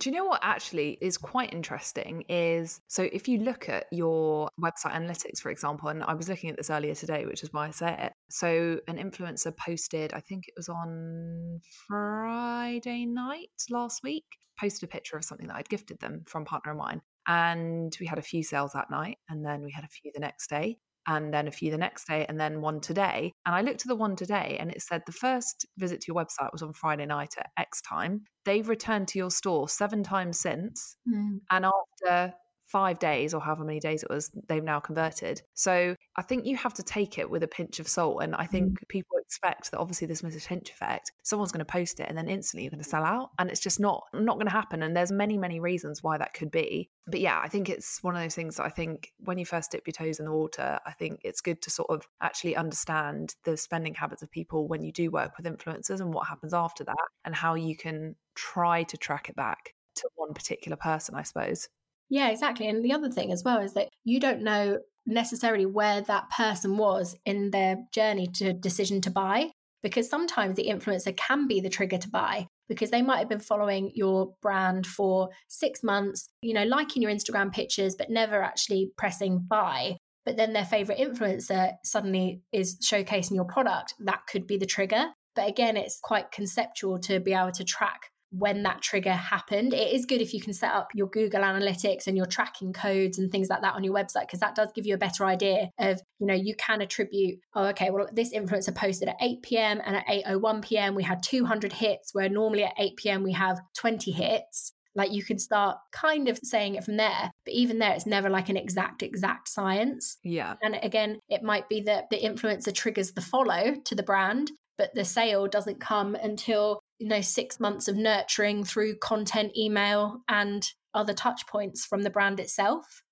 [0.00, 2.24] Do you know what actually is quite interesting?
[2.30, 6.48] Is so if you look at your website analytics, for example, and I was looking
[6.48, 8.14] at this earlier today, which is why I say it.
[8.30, 14.24] So an influencer posted, I think it was on Friday night last week,
[14.58, 17.02] posted a picture of something that I'd gifted them from Partner in Wine.
[17.26, 20.20] And we had a few sales that night, and then we had a few the
[20.20, 23.32] next day and then a few the next day, and then one today.
[23.46, 26.16] And I looked at the one today and it said the first visit to your
[26.16, 28.22] website was on Friday night at X time.
[28.44, 30.96] They've returned to your store seven times since.
[31.08, 31.40] Mm.
[31.50, 32.34] And after
[32.70, 35.42] five days or however many days it was, they've now converted.
[35.54, 38.22] So I think you have to take it with a pinch of salt.
[38.22, 38.88] And I think mm.
[38.88, 40.46] people expect that obviously this Mrs.
[40.46, 43.30] Hinch effect, someone's going to post it and then instantly you're going to sell out.
[43.38, 44.82] And it's just not not going to happen.
[44.82, 46.90] And there's many, many reasons why that could be.
[47.06, 49.72] But yeah, I think it's one of those things that I think when you first
[49.72, 53.34] dip your toes in the water, I think it's good to sort of actually understand
[53.44, 56.84] the spending habits of people when you do work with influencers and what happens after
[56.84, 61.22] that and how you can try to track it back to one particular person, I
[61.22, 61.68] suppose.
[62.10, 62.68] Yeah, exactly.
[62.68, 66.76] And the other thing as well is that you don't know necessarily where that person
[66.76, 69.50] was in their journey to decision to buy
[69.82, 73.40] because sometimes the influencer can be the trigger to buy because they might have been
[73.40, 78.92] following your brand for 6 months, you know, liking your Instagram pictures but never actually
[78.98, 79.96] pressing buy.
[80.26, 85.06] But then their favorite influencer suddenly is showcasing your product, that could be the trigger.
[85.34, 89.74] But again, it's quite conceptual to be able to track when that trigger happened.
[89.74, 93.18] It is good if you can set up your Google Analytics and your tracking codes
[93.18, 95.70] and things like that on your website because that does give you a better idea
[95.78, 99.80] of, you know, you can attribute, oh, okay, well, this influencer posted at 8 p.m.
[99.84, 100.94] and at 8:01 p.m.
[100.94, 103.22] we had 200 hits, where normally at 8 p.m.
[103.22, 104.72] we have 20 hits.
[104.94, 108.28] Like you can start kind of saying it from there, but even there, it's never
[108.28, 110.18] like an exact, exact science.
[110.24, 110.54] Yeah.
[110.62, 114.92] And again, it might be that the influencer triggers the follow to the brand, but
[114.94, 120.68] the sale doesn't come until you know six months of nurturing through content email and
[120.94, 123.02] other touch points from the brand itself.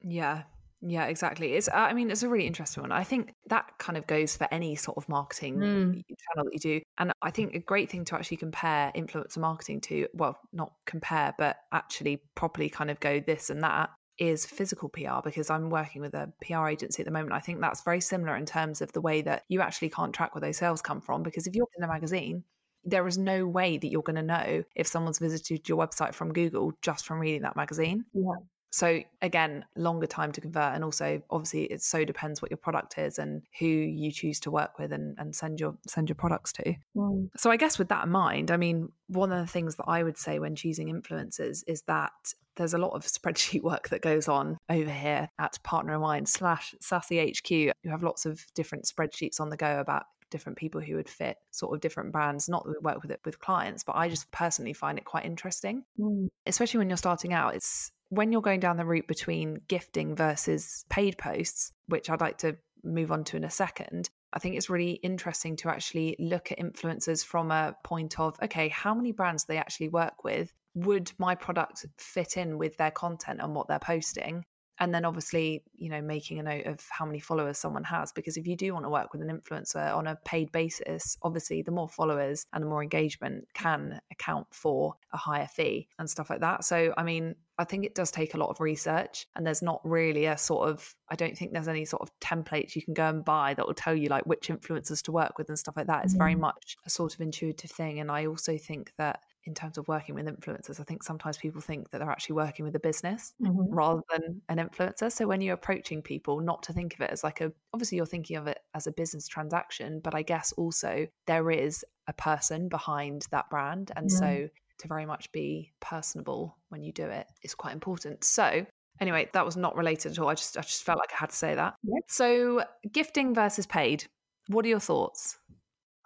[0.00, 0.42] Yeah.
[0.80, 1.54] Yeah exactly.
[1.54, 2.92] It's i mean it's a really interesting one.
[2.92, 5.92] I think that kind of goes for any sort of marketing mm.
[5.92, 6.80] channel that you do.
[6.98, 11.34] And i think a great thing to actually compare influencer marketing to well not compare
[11.38, 16.02] but actually properly kind of go this and that is physical PR because I'm working
[16.02, 17.32] with a PR agency at the moment.
[17.32, 20.34] I think that's very similar in terms of the way that you actually can't track
[20.34, 22.42] where those sales come from because if you're in a magazine,
[22.84, 26.32] there is no way that you're going to know if someone's visited your website from
[26.32, 28.04] Google just from reading that magazine.
[28.12, 28.36] Yeah.
[28.70, 32.98] So again, longer time to convert, and also obviously it so depends what your product
[32.98, 36.52] is and who you choose to work with and, and send your send your products
[36.54, 36.74] to.
[36.96, 37.30] Mm.
[37.36, 40.02] So I guess with that in mind, I mean, one of the things that I
[40.02, 42.12] would say when choosing influencers is that
[42.56, 46.26] there's a lot of spreadsheet work that goes on over here at Partner in Wine
[46.26, 47.50] slash Sassy HQ.
[47.50, 51.36] You have lots of different spreadsheets on the go about different people who would fit
[51.50, 52.48] sort of different brands.
[52.48, 55.24] Not that we work with it with clients, but I just personally find it quite
[55.24, 56.28] interesting, mm.
[56.46, 57.54] especially when you're starting out.
[57.54, 62.38] It's when you're going down the route between gifting versus paid posts, which I'd like
[62.38, 64.08] to move on to in a second.
[64.32, 68.68] I think it's really interesting to actually look at influencers from a point of, okay,
[68.68, 70.52] how many brands they actually work with?
[70.74, 74.44] Would my product fit in with their content and what they're posting?
[74.80, 78.36] And then obviously you know making a note of how many followers someone has because
[78.36, 81.70] if you do want to work with an influencer on a paid basis obviously the
[81.70, 86.40] more followers and the more engagement can account for a higher fee and stuff like
[86.40, 89.62] that so i mean I think it does take a lot of research, and there's
[89.62, 92.94] not really a sort of, I don't think there's any sort of templates you can
[92.94, 95.76] go and buy that will tell you like which influencers to work with and stuff
[95.76, 96.04] like that.
[96.04, 96.18] It's mm.
[96.18, 97.98] very much a sort of intuitive thing.
[97.98, 101.60] And I also think that in terms of working with influencers, I think sometimes people
[101.60, 103.74] think that they're actually working with a business mm-hmm.
[103.74, 105.10] rather than an influencer.
[105.10, 108.06] So when you're approaching people, not to think of it as like a, obviously you're
[108.06, 112.68] thinking of it as a business transaction, but I guess also there is a person
[112.68, 113.92] behind that brand.
[113.96, 114.18] And yeah.
[114.18, 114.48] so
[114.78, 118.24] to very much be personable when you do it is quite important.
[118.24, 118.66] So
[119.00, 120.28] anyway, that was not related at all.
[120.28, 121.74] I just I just felt like I had to say that.
[122.08, 124.04] So gifting versus paid.
[124.48, 125.38] What are your thoughts?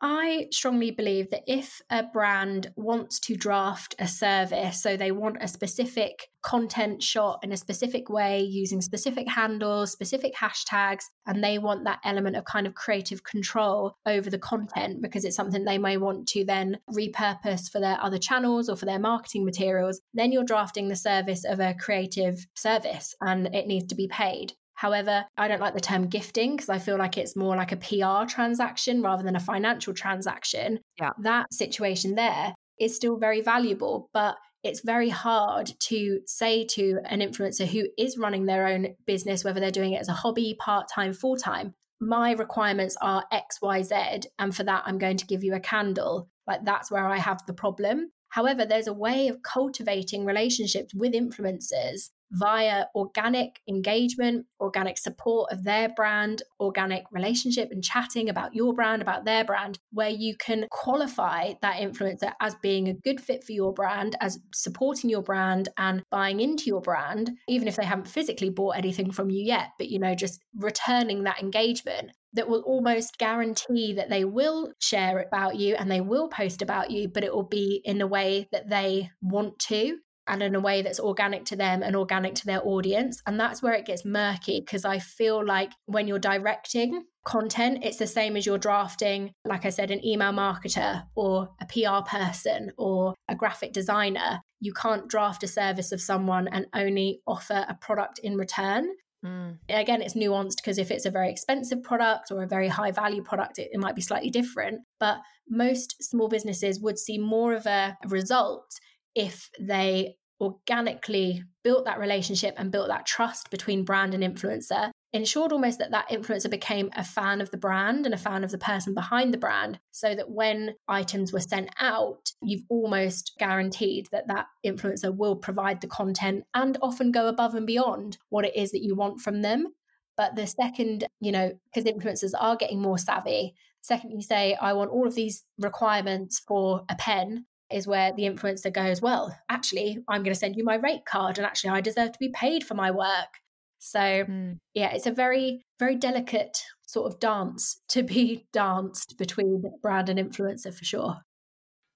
[0.05, 5.37] I strongly believe that if a brand wants to draft a service, so they want
[5.41, 11.59] a specific content shot in a specific way using specific handles, specific hashtags, and they
[11.59, 15.79] want that element of kind of creative control over the content because it's something they
[15.79, 20.33] may want to then repurpose for their other channels or for their marketing materials, then
[20.33, 24.53] you're drafting the service of a creative service and it needs to be paid.
[24.75, 27.77] However, I don't like the term gifting because I feel like it's more like a
[27.77, 30.81] PR transaction rather than a financial transaction.
[30.99, 31.11] Yeah.
[31.21, 37.21] That situation there is still very valuable, but it's very hard to say to an
[37.21, 40.87] influencer who is running their own business, whether they're doing it as a hobby, part
[40.93, 44.25] time, full time, my requirements are XYZ.
[44.39, 46.29] And for that, I'm going to give you a candle.
[46.47, 48.11] Like that's where I have the problem.
[48.29, 55.65] However, there's a way of cultivating relationships with influencers via organic engagement, organic support of
[55.65, 60.67] their brand, organic relationship and chatting about your brand, about their brand, where you can
[60.71, 65.69] qualify that influencer as being a good fit for your brand, as supporting your brand
[65.79, 69.69] and buying into your brand, even if they haven't physically bought anything from you yet,
[69.79, 75.21] but you know, just returning that engagement that will almost guarantee that they will share
[75.21, 78.49] about you and they will post about you, but it will be in a way
[78.53, 82.47] that they want to and in a way that's organic to them and organic to
[82.47, 83.21] their audience.
[83.27, 87.97] And that's where it gets murky because I feel like when you're directing content, it's
[87.97, 92.73] the same as you're drafting, like I said, an email marketer or a PR person
[92.77, 94.41] or a graphic designer.
[94.61, 98.89] You can't draft a service of someone and only offer a product in return.
[99.25, 99.59] Mm.
[99.69, 103.23] Again, it's nuanced because if it's a very expensive product or a very high value
[103.23, 104.81] product, it, it, might be slightly different.
[104.99, 108.81] But most small businesses would see more of a result
[109.15, 115.53] if they organically built that relationship and built that trust between brand and influencer ensured
[115.53, 118.59] almost that that influencer became a fan of the brand and a fan of the
[118.59, 124.27] person behind the brand so that when items were sent out you've almost guaranteed that
[124.27, 128.73] that influencer will provide the content and often go above and beyond what it is
[128.73, 129.69] that you want from them.
[130.17, 134.73] But the second you know because influencers are getting more savvy second you say i
[134.73, 139.99] want all of these requirements for a pen is where the influencer goes, Well, actually,
[140.09, 142.65] I'm going to send you my rate card, and actually, I deserve to be paid
[142.65, 143.39] for my work.
[143.79, 144.59] So, mm.
[144.75, 150.19] yeah, it's a very, very delicate sort of dance to be danced between brand and
[150.19, 151.17] influencer for sure.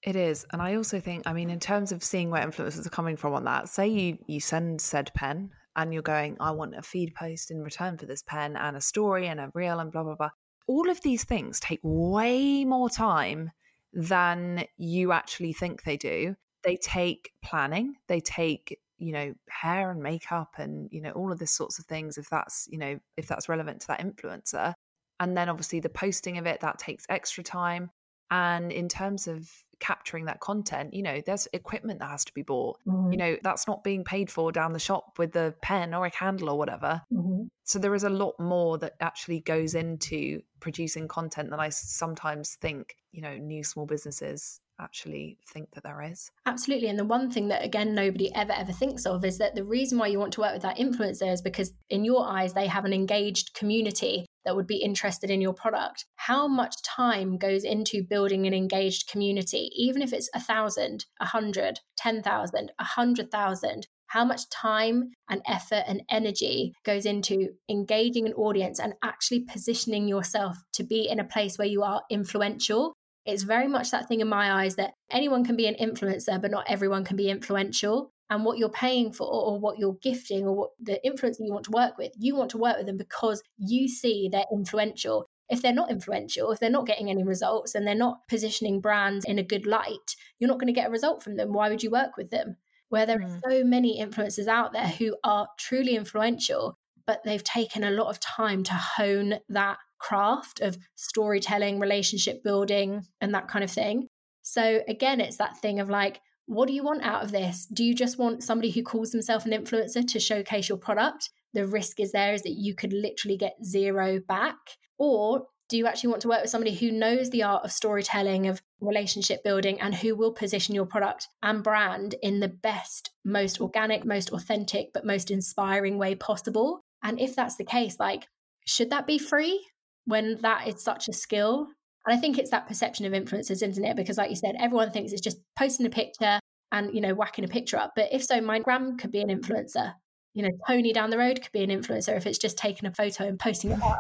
[0.03, 0.47] It is.
[0.53, 3.35] And I also think, I mean, in terms of seeing where influencers are coming from
[3.35, 7.15] on that, say you you send said pen and you're going, I want a feed
[7.15, 10.15] post in return for this pen and a story and a reel and blah blah
[10.15, 10.31] blah.
[10.69, 13.51] All of these things take way more time
[13.97, 16.37] than you actually think they do.
[16.63, 21.39] They take planning, they take you know hair and makeup and you know all of
[21.39, 24.73] this sorts of things if that's you know if that's relevant to that influencer
[25.21, 27.91] and then obviously the posting of it that takes extra time
[28.31, 32.43] and in terms of capturing that content you know there's equipment that has to be
[32.43, 33.13] bought mm-hmm.
[33.13, 36.11] you know that's not being paid for down the shop with the pen or a
[36.11, 37.43] candle or whatever mm-hmm.
[37.65, 42.57] so there is a lot more that actually goes into producing content than i sometimes
[42.61, 46.31] think you know new small businesses actually think that there is.
[46.45, 46.89] Absolutely.
[46.89, 49.99] And the one thing that, again, nobody ever, ever thinks of is that the reason
[49.99, 52.85] why you want to work with that influencer is because, in your eyes, they have
[52.85, 56.07] an engaged community that would be interested in your product.
[56.15, 61.27] How much time goes into building an engaged community, even if it's a thousand, a
[61.27, 63.87] hundred, ten thousand, a hundred thousand?
[64.07, 70.09] How much time and effort and energy goes into engaging an audience and actually positioning
[70.09, 72.95] yourself to be in a place where you are influential
[73.27, 76.53] it's very much that thing in my eyes that anyone can be an influencer, but
[76.53, 78.13] not everyone can be influential.
[78.29, 81.67] And what you're paying for, or what you're gifting, or what the influencer you want
[81.67, 85.29] to work with, you want to work with them because you see they're influential.
[85.49, 89.25] If they're not influential, if they're not getting any results and they're not positioning brands
[89.25, 91.53] in a good light, you're not going to get a result from them.
[91.53, 92.57] Why would you work with them?
[92.89, 93.27] Where there mm.
[93.27, 98.11] are so many influencers out there who are truly influential, but they've taken a lot
[98.11, 104.09] of time to hone that craft of storytelling, relationship building, and that kind of thing.
[104.43, 107.67] So, again, it's that thing of like, what do you want out of this?
[107.67, 111.31] Do you just want somebody who calls themselves an influencer to showcase your product?
[111.55, 114.57] The risk is there is that you could literally get zero back.
[114.99, 118.47] Or do you actually want to work with somebody who knows the art of storytelling,
[118.47, 123.61] of relationship building, and who will position your product and brand in the best, most
[123.61, 126.85] organic, most authentic, but most inspiring way possible?
[127.03, 128.27] And if that's the case, like,
[128.65, 129.61] should that be free?
[130.07, 131.69] when that is such a skill.
[132.07, 133.97] And I think it's that perception of influencers, isn't it?
[133.97, 136.39] Because like you said, everyone thinks it's just posting a picture
[136.73, 137.93] and, you know, whacking a picture up.
[137.97, 139.93] But if so, my gram could be an influencer.
[140.35, 142.93] you know, Tony down the road could be an influencer if it's just taking a
[142.93, 143.99] photo and posting it up.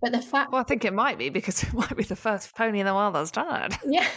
[0.00, 0.50] But the fact.
[0.50, 2.94] Well, I think it might be because it might be the first pony in the
[2.94, 3.78] world that's done it.
[3.86, 4.08] Yeah.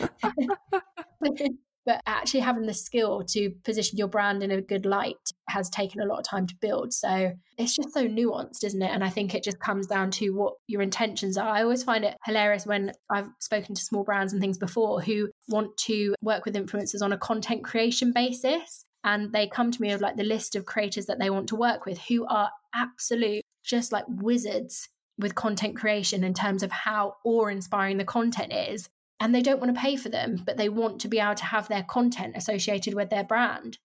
[1.88, 5.15] but actually having the skill to position your brand in a good light
[5.47, 6.91] has taken a lot of time to build.
[6.91, 8.91] So it's just so nuanced, isn't it?
[8.91, 11.47] And I think it just comes down to what your intentions are.
[11.47, 15.30] I always find it hilarious when I've spoken to small brands and things before who
[15.47, 18.84] want to work with influencers on a content creation basis.
[19.06, 21.56] And they come to me with like the list of creators that they want to
[21.56, 27.15] work with who are absolute, just like wizards with content creation in terms of how
[27.23, 30.69] awe inspiring the content is and they don't want to pay for them, but they
[30.69, 33.77] want to be able to have their content associated with their brand.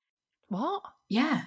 [0.49, 0.83] What?
[1.09, 1.43] Yeah.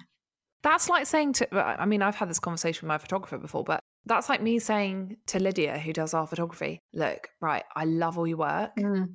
[0.62, 3.80] That's like saying to, I mean, I've had this conversation with my photographer before, but
[4.04, 8.26] that's like me saying to Lydia, who does our photography, look, right, I love all
[8.26, 9.08] your work mm.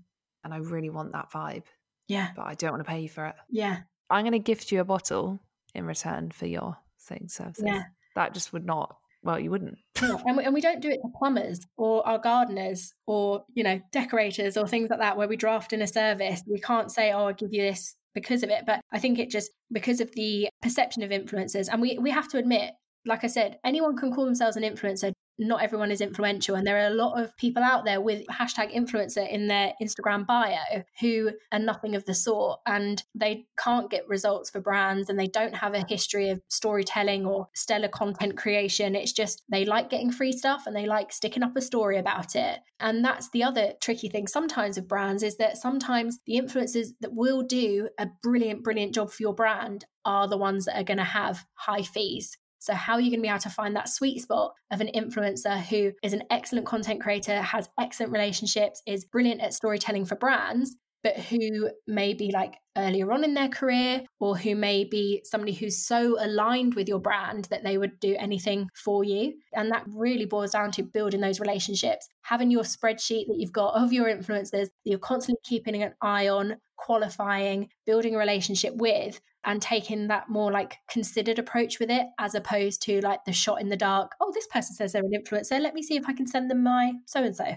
[0.43, 1.63] and I really want that vibe.
[2.07, 2.29] Yeah.
[2.35, 3.35] But I don't want to pay you for it.
[3.49, 3.79] Yeah.
[4.09, 5.39] I'm going to gift you a bottle
[5.73, 7.65] in return for your same services.
[7.65, 7.83] Yeah.
[8.15, 9.77] That just would not well, you wouldn't.
[10.01, 13.79] and, we, and we don't do it to plumbers or our gardeners or, you know,
[13.91, 16.41] decorators or things like that where we draft in a service.
[16.47, 18.63] We can't say, oh, I'll give you this because of it.
[18.65, 22.29] But I think it just, because of the perception of influencers, and we, we have
[22.29, 22.71] to admit,
[23.05, 25.11] like I said, anyone can call themselves an influencer
[25.41, 26.55] not everyone is influential.
[26.55, 30.25] And there are a lot of people out there with hashtag influencer in their Instagram
[30.25, 32.59] bio who are nothing of the sort.
[32.67, 37.25] And they can't get results for brands and they don't have a history of storytelling
[37.25, 38.95] or stellar content creation.
[38.95, 42.35] It's just they like getting free stuff and they like sticking up a story about
[42.35, 42.59] it.
[42.79, 47.13] And that's the other tricky thing sometimes with brands is that sometimes the influencers that
[47.13, 50.97] will do a brilliant, brilliant job for your brand are the ones that are going
[50.97, 52.37] to have high fees.
[52.61, 54.91] So, how are you going to be able to find that sweet spot of an
[54.95, 60.15] influencer who is an excellent content creator, has excellent relationships, is brilliant at storytelling for
[60.15, 65.23] brands, but who may be like earlier on in their career or who may be
[65.25, 69.33] somebody who's so aligned with your brand that they would do anything for you.
[69.53, 73.73] And that really boils down to building those relationships, having your spreadsheet that you've got
[73.73, 79.19] of your influencers that you're constantly keeping an eye on, qualifying, building a relationship with,
[79.45, 83.61] and taking that more like considered approach with it as opposed to like the shot
[83.61, 84.11] in the dark.
[84.21, 85.59] Oh, this person says they're an influencer.
[85.59, 87.55] Let me see if I can send them my so and so.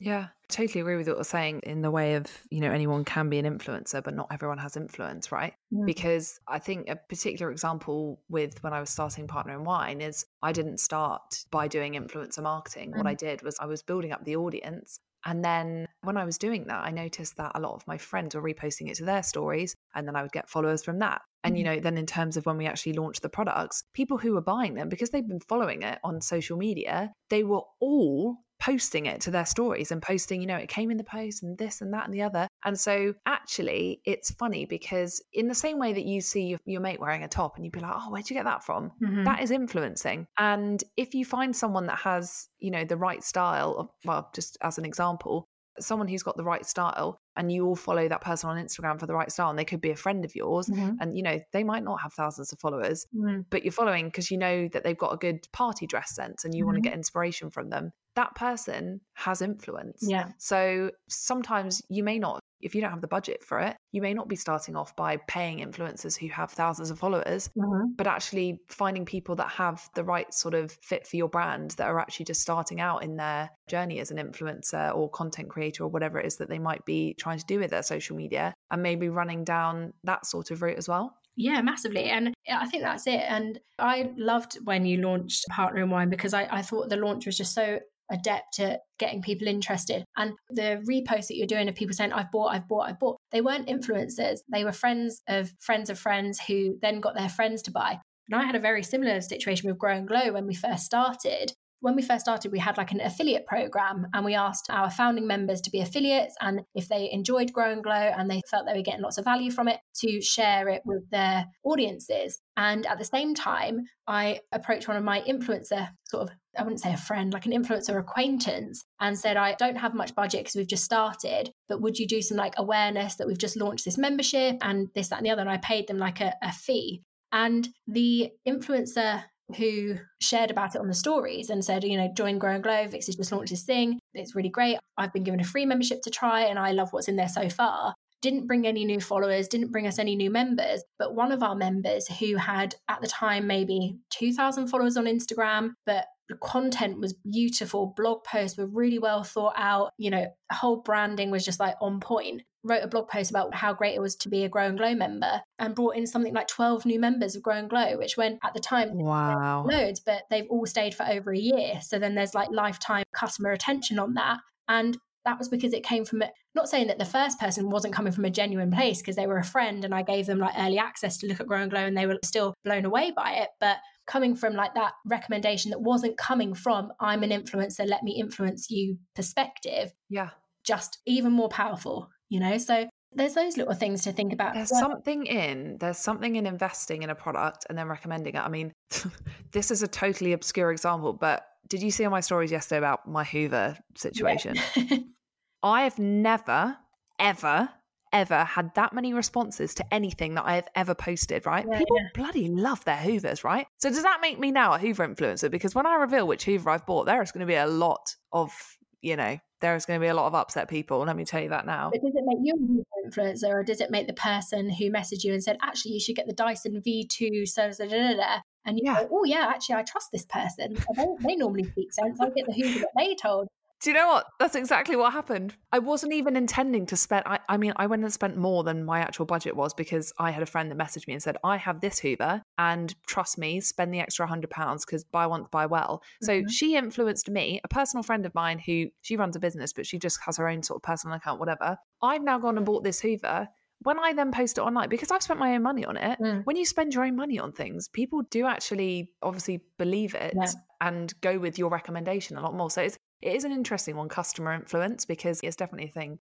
[0.00, 3.28] Yeah, totally agree with what you're saying in the way of, you know, anyone can
[3.28, 5.54] be an influencer, but not everyone has influence, right?
[5.72, 5.86] Mm.
[5.86, 10.24] Because I think a particular example with when I was starting Partner in Wine is
[10.40, 12.92] I didn't start by doing influencer marketing.
[12.92, 12.98] Mm.
[12.98, 15.00] What I did was I was building up the audience.
[15.24, 18.34] And then when I was doing that, I noticed that a lot of my friends
[18.34, 21.22] were reposting it to their stories, and then I would get followers from that.
[21.44, 21.74] And, you mm-hmm.
[21.74, 24.74] know, then in terms of when we actually launched the products, people who were buying
[24.74, 29.30] them, because they've been following it on social media, they were all posting it to
[29.30, 32.04] their stories and posting, you know, it came in the post and this and that
[32.04, 32.48] and the other.
[32.64, 36.80] And so actually, it's funny because in the same way that you see your, your
[36.80, 38.92] mate wearing a top and you'd be like, oh, where'd you get that from?
[39.02, 39.24] Mm-hmm.
[39.24, 40.26] That is influencing.
[40.38, 44.78] And if you find someone that has, you know, the right style, well, just as
[44.78, 45.46] an example,
[45.80, 49.06] someone who's got the right style and you all follow that person on Instagram for
[49.06, 50.92] the right style and they could be a friend of yours mm-hmm.
[51.00, 53.40] and you know they might not have thousands of followers mm-hmm.
[53.50, 56.54] but you're following because you know that they've got a good party dress sense and
[56.54, 56.66] you mm-hmm.
[56.68, 62.18] want to get inspiration from them that person has influence yeah so sometimes you may
[62.18, 64.94] not if you don't have the budget for it, you may not be starting off
[64.96, 67.92] by paying influencers who have thousands of followers, mm-hmm.
[67.96, 71.86] but actually finding people that have the right sort of fit for your brand that
[71.86, 75.88] are actually just starting out in their journey as an influencer or content creator or
[75.88, 78.82] whatever it is that they might be trying to do with their social media and
[78.82, 81.14] maybe running down that sort of route as well.
[81.36, 82.06] Yeah, massively.
[82.06, 83.22] And I think that's it.
[83.28, 87.26] And I loved when you launched Partner in Wine because I, I thought the launch
[87.26, 87.78] was just so
[88.10, 90.04] adept at getting people interested.
[90.16, 93.18] And the reposts that you're doing of people saying, I've bought, I've bought, I've bought,
[93.32, 94.38] they weren't influencers.
[94.50, 97.98] They were friends of friends of friends who then got their friends to buy.
[98.30, 101.52] And I had a very similar situation with Grow and Glow when we first started
[101.80, 105.26] when we first started, we had like an affiliate program and we asked our founding
[105.26, 106.34] members to be affiliates.
[106.40, 109.24] And if they enjoyed Grow and Glow and they felt they were getting lots of
[109.24, 112.40] value from it, to share it with their audiences.
[112.56, 116.80] And at the same time, I approached one of my influencer, sort of, I wouldn't
[116.80, 120.56] say a friend, like an influencer acquaintance, and said, I don't have much budget because
[120.56, 123.98] we've just started, but would you do some like awareness that we've just launched this
[123.98, 125.42] membership and this, that, and the other?
[125.42, 127.02] And I paid them like a, a fee.
[127.32, 129.24] And the influencer
[129.56, 132.86] who shared about it on the stories and said, you know, join Grow and Glow.
[132.86, 133.98] Vixie's just launched this thing.
[134.14, 134.78] It's really great.
[134.96, 137.48] I've been given a free membership to try and I love what's in there so
[137.48, 137.94] far.
[138.20, 140.82] Didn't bring any new followers, didn't bring us any new members.
[140.98, 145.70] But one of our members who had at the time maybe 2,000 followers on Instagram,
[145.86, 150.76] but the content was beautiful, blog posts were really well thought out, you know, whole
[150.76, 154.16] branding was just like on point wrote a blog post about how great it was
[154.16, 157.36] to be a Grow and Glow member and brought in something like 12 new members
[157.36, 160.94] of Grow and Glow, which when at the time, wow, loads, but they've all stayed
[160.94, 161.80] for over a year.
[161.82, 164.38] So then there's like lifetime customer retention on that.
[164.68, 164.98] And
[165.28, 168.12] that was because it came from a, not saying that the first person wasn't coming
[168.12, 170.78] from a genuine place because they were a friend and I gave them like early
[170.78, 173.50] access to look at Grow and Glow and they were still blown away by it.
[173.60, 173.76] But
[174.06, 178.70] coming from like that recommendation that wasn't coming from I'm an influencer, let me influence
[178.70, 179.92] you perspective.
[180.08, 180.30] Yeah.
[180.64, 182.56] Just even more powerful, you know?
[182.56, 184.54] So there's those little things to think about.
[184.54, 188.40] There's something in there's something in investing in a product and then recommending it.
[188.40, 188.72] I mean,
[189.52, 193.06] this is a totally obscure example, but did you see on my stories yesterday about
[193.06, 194.56] my Hoover situation?
[194.74, 194.98] Yeah.
[195.62, 196.76] I have never,
[197.18, 197.68] ever,
[198.12, 201.66] ever had that many responses to anything that I have ever posted, right?
[201.70, 202.08] Yeah, People yeah.
[202.14, 203.66] bloody love their Hoovers, right?
[203.78, 205.50] So does that make me now a Hoover influencer?
[205.50, 208.14] Because when I reveal which Hoover I've bought, there is going to be a lot
[208.32, 208.52] of,
[209.00, 211.00] you know, there's going to be a lot of upset people.
[211.00, 211.90] Let me tell you that now.
[211.90, 215.24] But does it make you an influencer or does it make the person who messaged
[215.24, 218.38] you and said, actually, you should get the Dyson V2 so, so da, da, da,
[218.64, 219.02] and you yeah.
[219.02, 220.76] go, oh yeah, actually, I trust this person.
[220.96, 222.20] They, they normally speak sense.
[222.20, 223.48] I get the Hoover that they told.
[223.80, 224.26] Do you know what?
[224.40, 225.54] That's exactly what happened.
[225.70, 227.24] I wasn't even intending to spend.
[227.26, 230.32] I, I, mean, I went and spent more than my actual budget was because I
[230.32, 233.60] had a friend that messaged me and said, "I have this Hoover, and trust me,
[233.60, 236.48] spend the extra hundred pounds because buy once, buy well." So mm-hmm.
[236.48, 239.98] she influenced me, a personal friend of mine who she runs a business, but she
[239.98, 241.76] just has her own sort of personal account, whatever.
[242.02, 243.48] I've now gone and bought this Hoover,
[243.82, 246.44] when I then post it online, because I've spent my own money on it, mm.
[246.44, 250.50] when you spend your own money on things, people do actually obviously believe it yeah.
[250.80, 252.70] and go with your recommendation a lot more.
[252.70, 256.18] So it's, it is an interesting one, customer influence, because it's definitely a thing.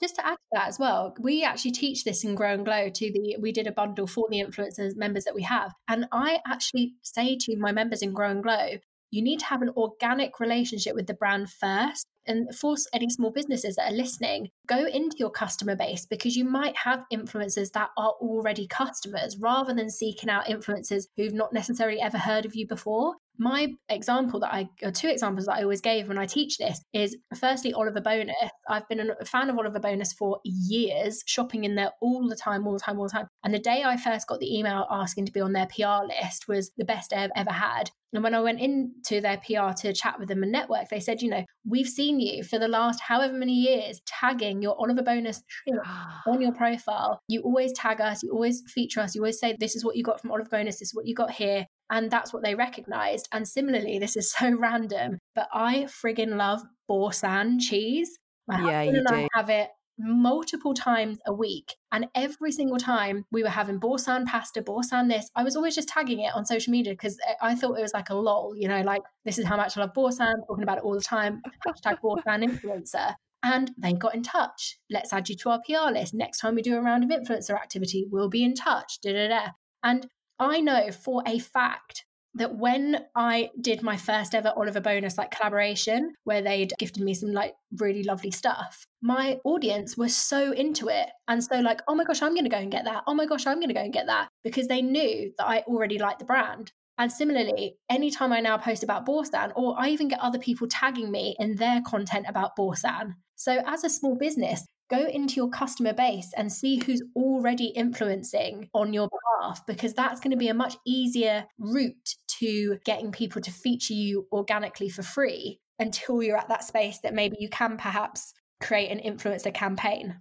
[0.00, 2.88] Just to add to that as well, we actually teach this in Grow and Glow
[2.88, 5.72] to the, we did a bundle for the influencers members that we have.
[5.86, 8.78] And I actually say to my members in Grow and Glow,
[9.12, 13.30] you need to have an organic relationship with the brand first and for any small
[13.30, 17.90] businesses that are listening, go into your customer base because you might have influencers that
[17.96, 22.66] are already customers rather than seeking out influencers who've not necessarily ever heard of you
[22.66, 23.16] before.
[23.38, 26.80] My example that I, or two examples that I always gave when I teach this
[26.92, 28.34] is firstly, Oliver Bonas.
[28.68, 32.66] I've been a fan of Oliver Bonas for years, shopping in there all the time,
[32.66, 33.28] all the time, all the time.
[33.44, 36.46] And the day I first got the email asking to be on their PR list
[36.46, 37.90] was the best day I've ever had.
[38.12, 41.22] And when I went into their PR to chat with them and network, they said,
[41.22, 45.42] you know, we've seen you for the last however many years tagging your Oliver Bonas
[46.26, 47.20] on your profile.
[47.28, 50.02] You always tag us, you always feature us, you always say, this is what you
[50.02, 51.66] got from Oliver Bonas, this is what you got here.
[51.92, 53.28] And that's what they recognized.
[53.30, 58.18] And similarly, this is so random, but I friggin' love Boursin cheese.
[58.48, 59.14] My yeah, husband and do.
[59.14, 59.68] I have it
[59.98, 61.74] multiple times a week.
[61.92, 65.88] And every single time we were having Boursin pasta, Boursin this, I was always just
[65.88, 68.80] tagging it on social media because I thought it was like a lol, you know,
[68.80, 72.00] like this is how much I love Boursin, talking about it all the time, hashtag
[72.00, 73.14] Boursin influencer.
[73.44, 74.78] And they got in touch.
[74.88, 76.14] Let's add you to our PR list.
[76.14, 79.00] Next time we do a round of influencer activity, we'll be in touch.
[79.02, 79.50] Da, da, da.
[79.82, 80.06] And
[80.42, 85.30] I know for a fact that when I did my first ever Oliver Bonas like
[85.30, 90.88] collaboration, where they'd gifted me some like really lovely stuff, my audience was so into
[90.88, 91.08] it.
[91.28, 93.04] And so, like, oh my gosh, I'm going to go and get that.
[93.06, 95.60] Oh my gosh, I'm going to go and get that because they knew that I
[95.60, 96.72] already liked the brand.
[96.98, 101.10] And similarly, anytime I now post about Boursin, or I even get other people tagging
[101.10, 103.14] me in their content about Boursin.
[103.36, 108.68] So, as a small business, go into your customer base and see who's already influencing
[108.74, 113.40] on your behalf, because that's going to be a much easier route to getting people
[113.40, 117.76] to feature you organically for free until you're at that space that maybe you can
[117.76, 120.16] perhaps create an influencer campaign.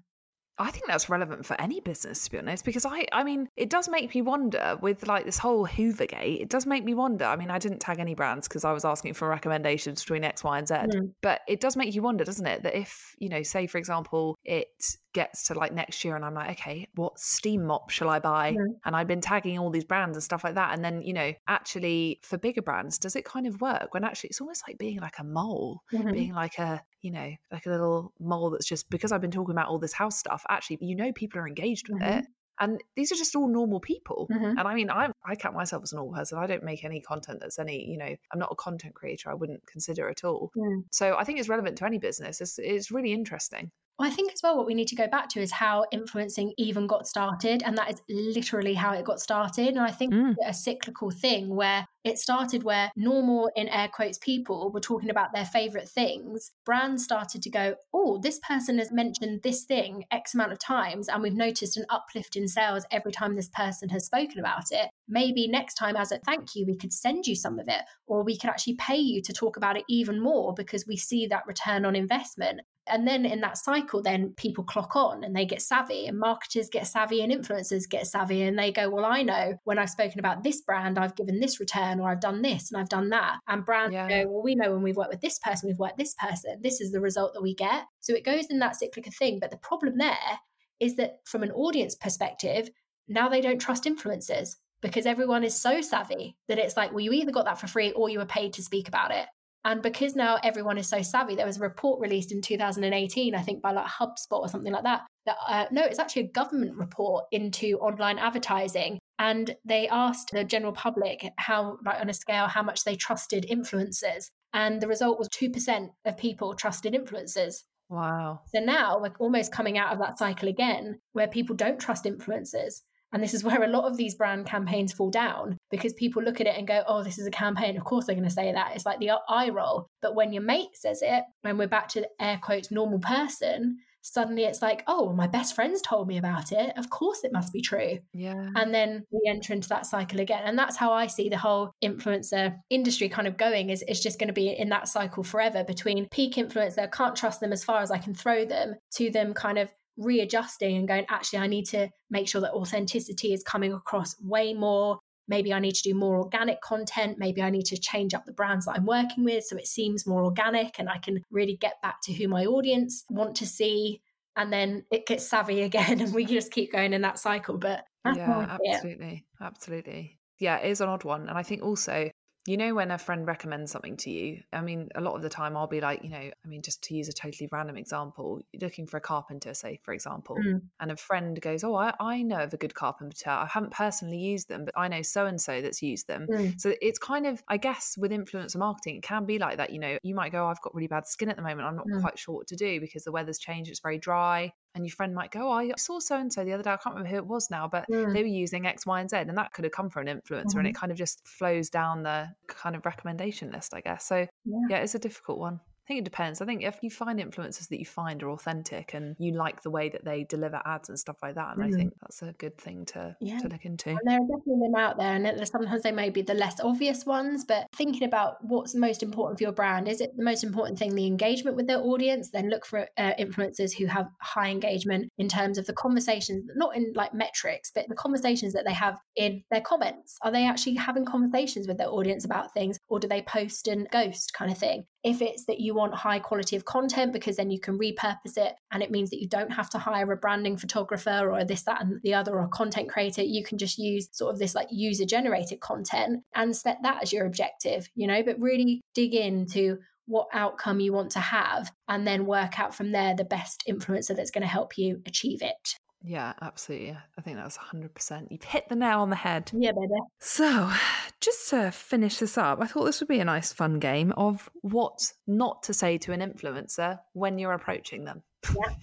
[0.57, 3.69] I think that's relevant for any business, to be honest, because I, I mean, it
[3.69, 6.41] does make me wonder with like this whole Hoovergate.
[6.41, 7.25] It does make me wonder.
[7.25, 10.43] I mean, I didn't tag any brands because I was asking for recommendations between X,
[10.43, 10.73] Y, and Z.
[10.75, 11.13] Mm.
[11.21, 12.63] But it does make you wonder, doesn't it?
[12.63, 14.67] That if you know, say for example, it
[15.13, 18.53] gets to like next year and I'm like, okay, what steam mop shall I buy?
[18.53, 18.75] Mm.
[18.85, 20.73] And I've been tagging all these brands and stuff like that.
[20.73, 24.29] And then, you know, actually for bigger brands, does it kind of work when actually
[24.29, 26.11] it's almost like being like a mole, mm-hmm.
[26.11, 29.53] being like a, you know, like a little mole that's just because I've been talking
[29.53, 32.19] about all this house stuff, actually, you know, people are engaged with mm-hmm.
[32.19, 32.25] it.
[32.59, 34.27] And these are just all normal people.
[34.31, 34.59] Mm-hmm.
[34.59, 36.37] And I mean, I I count myself as a normal person.
[36.37, 39.31] I don't make any content that's any, you know, I'm not a content creator.
[39.31, 40.51] I wouldn't consider at all.
[40.55, 40.83] Mm.
[40.91, 42.39] So I think it's relevant to any business.
[42.39, 43.71] It's, it's really interesting.
[43.99, 46.87] I think as well, what we need to go back to is how influencing even
[46.87, 47.61] got started.
[47.63, 49.67] And that is literally how it got started.
[49.67, 50.35] And I think mm.
[50.45, 55.33] a cyclical thing where it started where normal, in air quotes, people were talking about
[55.33, 56.51] their favorite things.
[56.65, 61.07] Brands started to go, oh, this person has mentioned this thing X amount of times,
[61.07, 64.89] and we've noticed an uplift in sales every time this person has spoken about it.
[65.07, 68.23] Maybe next time, as a thank you, we could send you some of it, or
[68.23, 71.45] we could actually pay you to talk about it even more because we see that
[71.45, 72.61] return on investment.
[72.87, 76.69] And then in that cycle, then people clock on and they get savvy, and marketers
[76.69, 78.41] get savvy, and influencers get savvy.
[78.43, 81.59] And they go, Well, I know when I've spoken about this brand, I've given this
[81.59, 83.37] return, or I've done this and I've done that.
[83.47, 84.07] And brands yeah.
[84.07, 86.59] go, Well, we know when we've worked with this person, we've worked this person.
[86.61, 87.85] This is the result that we get.
[87.99, 89.39] So it goes in that cyclical thing.
[89.39, 90.39] But the problem there
[90.79, 92.69] is that from an audience perspective,
[93.07, 97.11] now they don't trust influencers because everyone is so savvy that it's like, well, you
[97.11, 99.27] either got that for free or you were paid to speak about it.
[99.63, 103.41] And because now everyone is so savvy, there was a report released in 2018, I
[103.41, 105.01] think by like HubSpot or something like that.
[105.25, 110.43] That uh, no, it's actually a government report into online advertising, and they asked the
[110.43, 115.19] general public how, like on a scale, how much they trusted influencers, and the result
[115.19, 117.63] was two percent of people trusted influencers.
[117.89, 118.39] Wow.
[118.55, 122.81] So now we're almost coming out of that cycle again, where people don't trust influencers.
[123.13, 126.39] And this is where a lot of these brand campaigns fall down because people look
[126.39, 127.77] at it and go, oh, this is a campaign.
[127.77, 128.71] Of course they're going to say that.
[128.75, 129.87] It's like the eye roll.
[130.01, 134.43] But when your mate says it, when we're back to air quotes normal person, suddenly
[134.43, 136.73] it's like, oh, my best friends told me about it.
[136.77, 137.99] Of course it must be true.
[138.13, 138.49] Yeah.
[138.55, 140.43] And then we enter into that cycle again.
[140.45, 144.19] And that's how I see the whole influencer industry kind of going is it's just
[144.19, 147.81] going to be in that cycle forever between peak influencer, can't trust them as far
[147.81, 149.69] as I can throw them, to them kind of
[150.01, 154.53] readjusting and going, actually, I need to make sure that authenticity is coming across way
[154.53, 154.99] more.
[155.27, 157.17] Maybe I need to do more organic content.
[157.17, 160.05] Maybe I need to change up the brands that I'm working with so it seems
[160.05, 164.01] more organic and I can really get back to who my audience want to see.
[164.35, 167.57] And then it gets savvy again and we just keep going in that cycle.
[167.57, 169.25] But yeah, absolutely.
[169.39, 170.17] Absolutely.
[170.39, 171.29] Yeah, it is an odd one.
[171.29, 172.09] And I think also
[172.47, 175.29] you know when a friend recommends something to you i mean a lot of the
[175.29, 178.41] time i'll be like you know i mean just to use a totally random example
[178.51, 180.59] you're looking for a carpenter say for example mm.
[180.79, 184.17] and a friend goes oh I, I know of a good carpenter i haven't personally
[184.17, 186.59] used them but i know so and so that's used them mm.
[186.59, 189.79] so it's kind of i guess with influencer marketing it can be like that you
[189.79, 191.87] know you might go oh, i've got really bad skin at the moment i'm not
[191.87, 192.01] mm.
[192.01, 195.13] quite sure what to do because the weather's changed it's very dry and your friend
[195.13, 196.71] might go, oh, I saw so and so the other day.
[196.71, 198.13] I can't remember who it was now, but mm.
[198.13, 199.17] they were using X, Y, and Z.
[199.17, 200.45] And that could have come from an influencer.
[200.45, 200.59] Mm-hmm.
[200.59, 200.79] And it mm-hmm.
[200.79, 204.05] kind of just flows down the kind of recommendation list, I guess.
[204.05, 205.59] So, yeah, yeah it's a difficult one
[205.91, 206.41] think it depends.
[206.41, 209.69] I think if you find influencers that you find are authentic and you like the
[209.69, 211.67] way that they deliver ads and stuff like that, and mm.
[211.67, 213.39] I think that's a good thing to yeah.
[213.39, 213.89] to look into.
[213.89, 217.05] And there are definitely them out there, and sometimes they may be the less obvious
[217.05, 217.43] ones.
[217.43, 220.95] But thinking about what's most important for your brand, is it the most important thing
[220.95, 222.29] the engagement with their audience?
[222.31, 226.75] Then look for uh, influencers who have high engagement in terms of the conversations, not
[226.75, 230.17] in like metrics, but the conversations that they have in their comments.
[230.21, 233.89] Are they actually having conversations with their audience about things, or do they post and
[233.89, 234.85] ghost kind of thing?
[235.03, 238.53] If it's that you want high quality of content because then you can repurpose it
[238.71, 241.81] and it means that you don't have to hire a branding photographer or this, that,
[241.81, 243.23] and the other or content creator.
[243.23, 247.11] You can just use sort of this like user generated content and set that as
[247.11, 252.05] your objective, you know, but really dig into what outcome you want to have and
[252.05, 255.77] then work out from there the best influencer that's going to help you achieve it.
[256.03, 256.97] Yeah, absolutely.
[257.17, 258.27] I think that's 100%.
[258.31, 259.51] You've hit the nail on the head.
[259.53, 259.93] Yeah, baby.
[260.19, 260.71] So,
[261.21, 264.49] just to finish this up, I thought this would be a nice fun game of
[264.61, 268.23] what not to say to an influencer when you're approaching them.
[268.49, 268.73] Yeah.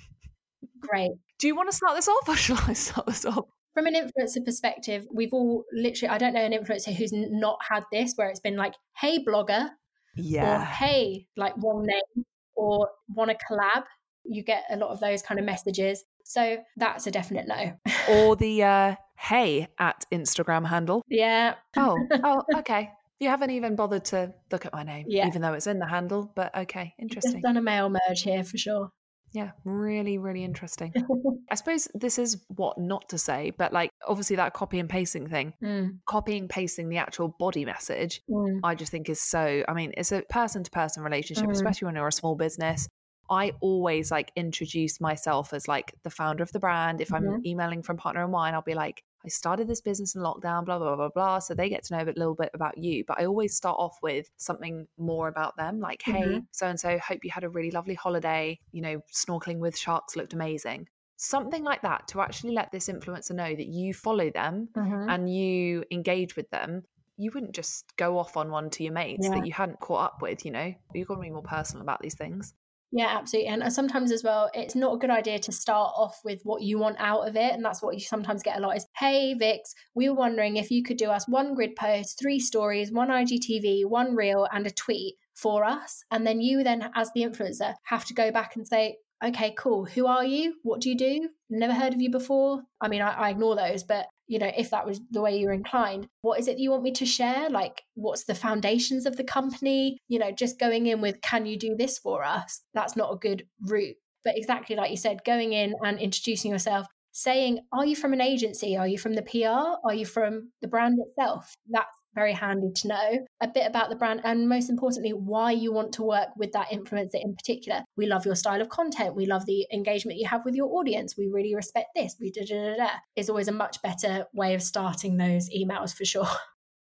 [0.80, 1.12] Great.
[1.38, 3.46] Do you want to start this off or shall I start this off?
[3.74, 7.84] From an influencer perspective, we've all literally, I don't know an influencer who's not had
[7.92, 9.68] this where it's been like, hey, blogger.
[10.16, 10.62] Yeah.
[10.62, 12.24] Or hey, like one name
[12.56, 13.84] or want to collab.
[14.24, 16.04] You get a lot of those kind of messages.
[16.28, 17.72] So that's a definite no.
[18.10, 21.02] or the uh, hey at Instagram handle.
[21.08, 21.54] Yeah.
[21.74, 22.90] Oh, oh, okay.
[23.18, 25.26] You haven't even bothered to look at my name, yeah.
[25.26, 26.30] even though it's in the handle.
[26.36, 27.32] But okay, interesting.
[27.32, 28.92] Just done a mail merge here for sure.
[29.32, 30.92] Yeah, really, really interesting.
[31.50, 35.28] I suppose this is what not to say, but like obviously that copy and pasting
[35.28, 35.98] thing, mm.
[36.06, 38.60] copying pasting the actual body message, mm.
[38.62, 39.64] I just think is so.
[39.66, 41.52] I mean, it's a person to person relationship, mm.
[41.52, 42.86] especially when you're a small business.
[43.30, 47.00] I always like introduce myself as like the founder of the brand.
[47.00, 47.34] If mm-hmm.
[47.34, 50.64] I'm emailing from Partner in Wine, I'll be like, I started this business in lockdown,
[50.64, 51.38] blah, blah, blah, blah.
[51.40, 53.04] So they get to know a little bit about you.
[53.06, 56.32] But I always start off with something more about them, like, mm-hmm.
[56.34, 58.58] hey, so and so, hope you had a really lovely holiday.
[58.72, 60.88] You know, snorkeling with sharks looked amazing.
[61.16, 65.10] Something like that to actually let this influencer know that you follow them mm-hmm.
[65.10, 66.84] and you engage with them
[67.20, 69.34] you wouldn't just go off on one to your mates yeah.
[69.34, 70.72] that you hadn't caught up with, you know?
[70.94, 72.54] You've got to be more personal about these things.
[72.90, 73.48] Yeah, absolutely.
[73.50, 76.62] And uh, sometimes as well, it's not a good idea to start off with what
[76.62, 77.52] you want out of it.
[77.52, 80.70] And that's what you sometimes get a lot is, hey, Vix, we were wondering if
[80.70, 84.70] you could do us one grid post, three stories, one IGTV, one reel, and a
[84.70, 86.02] tweet for us.
[86.10, 89.84] And then you then, as the influencer, have to go back and say, okay, cool.
[89.84, 90.54] Who are you?
[90.62, 91.28] What do you do?
[91.50, 92.62] Never heard of you before.
[92.80, 95.52] I mean, I, I ignore those, but you know, if that was the way you're
[95.52, 97.48] inclined, what is it you want me to share?
[97.48, 99.98] Like, what's the foundations of the company?
[100.08, 102.60] You know, just going in with, can you do this for us?
[102.74, 103.96] That's not a good route.
[104.24, 108.20] But exactly like you said, going in and introducing yourself, saying, Are you from an
[108.20, 108.76] agency?
[108.76, 109.86] Are you from the PR?
[109.86, 111.54] Are you from the brand itself?
[111.70, 111.88] That's
[112.18, 115.92] very handy to know a bit about the brand and most importantly why you want
[115.92, 119.46] to work with that influencer in particular we love your style of content we love
[119.46, 122.76] the engagement you have with your audience we really respect this we da da da
[122.76, 126.28] da is always a much better way of starting those emails for sure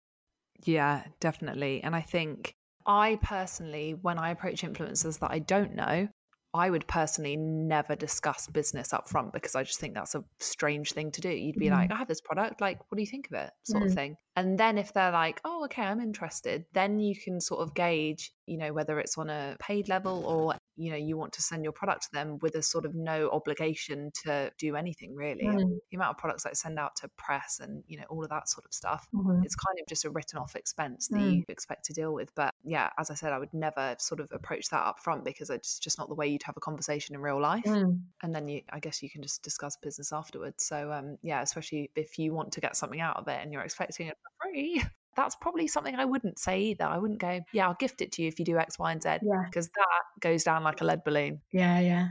[0.64, 2.54] yeah definitely and i think
[2.86, 6.08] I personally, when I approach influencers that I don't know,
[6.54, 10.92] I would personally never discuss business up front because I just think that's a strange
[10.92, 11.28] thing to do.
[11.28, 11.72] You'd be mm.
[11.72, 13.50] like, I have this product, like, what do you think of it?
[13.64, 13.86] sort mm.
[13.88, 14.16] of thing.
[14.36, 18.32] And then if they're like, oh, okay, I'm interested, then you can sort of gauge,
[18.46, 21.64] you know, whether it's on a paid level or you know you want to send
[21.64, 25.78] your product to them with a sort of no obligation to do anything really mm.
[25.90, 28.48] the amount of products I send out to press and you know all of that
[28.48, 29.42] sort of stuff mm-hmm.
[29.42, 31.36] it's kind of just a written off expense that mm.
[31.36, 34.28] you expect to deal with but yeah as I said I would never sort of
[34.32, 37.20] approach that up front because it's just not the way you'd have a conversation in
[37.20, 37.98] real life mm.
[38.22, 41.90] and then you I guess you can just discuss business afterwards so um yeah especially
[41.96, 44.82] if you want to get something out of it and you're expecting it for free
[45.16, 46.84] that's probably something I wouldn't say either.
[46.84, 49.02] I wouldn't go, yeah, I'll gift it to you if you do X, Y, and
[49.02, 49.08] Z.
[49.22, 49.44] Yeah.
[49.46, 51.40] Because that goes down like a lead balloon.
[51.52, 52.08] Yeah, yeah.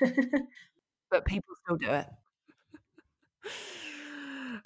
[1.10, 2.06] but people still do it.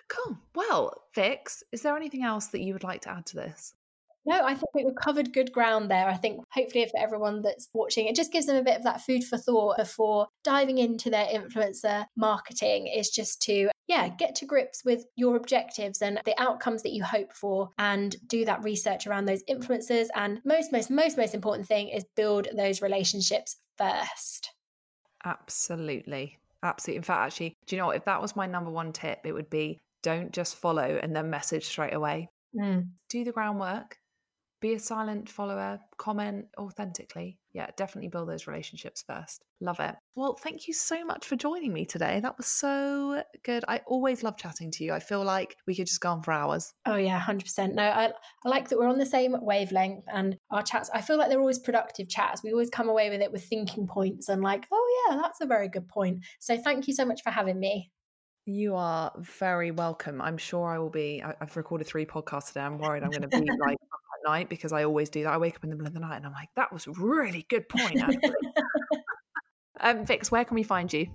[0.09, 0.39] cool.
[0.55, 3.75] Well, Vix, is there anything else that you would like to add to this?
[4.27, 6.09] No, I think we've covered good ground there.
[6.09, 9.03] I think hopefully for everyone that's watching, it just gives them a bit of that
[9.03, 14.47] food for thought before diving into their influencer marketing is just to, yeah, get to
[14.47, 19.07] grips with your objectives and the outcomes that you hope for and do that research
[19.07, 20.09] around those influencers.
[20.17, 24.53] And most, most, most, most important thing is build those relationships first.
[25.25, 26.39] Absolutely.
[26.65, 26.97] Absolutely.
[26.97, 27.97] In fact, actually, do you know what?
[27.97, 31.31] If that was my number one tip, it would be don't just follow and then
[31.31, 32.29] message straight away.
[32.59, 32.89] Mm.
[33.09, 33.99] Do the groundwork,
[34.67, 37.39] be a silent follower, comment authentically.
[37.53, 39.45] Yeah, definitely build those relationships first.
[39.61, 39.95] Love it.
[40.17, 42.21] Well, thank you so much for joining me today.
[42.21, 43.65] That was so good.
[43.69, 44.93] I always love chatting to you.
[44.93, 46.75] I feel like we could just go on for hours.
[46.85, 47.75] Oh, yeah, 100%.
[47.75, 48.07] No, I,
[48.45, 51.41] I like that we're on the same wavelength and our chats, I feel like they're
[51.41, 52.43] always productive chats.
[52.43, 55.47] We always come away with it with thinking points and like, oh, yeah, that's a
[55.47, 56.25] very good point.
[56.41, 57.91] So thank you so much for having me.
[58.49, 60.21] You are very welcome.
[60.21, 61.21] I'm sure I will be.
[61.21, 62.61] I, have recorded three podcasts today.
[62.61, 63.77] I'm worried I'm going to be like
[64.27, 65.33] night because I always do that.
[65.33, 66.93] I wake up in the middle of the night and I'm like, that was a
[66.93, 68.01] really good point,
[69.81, 71.07] um, Vix, where can we find you?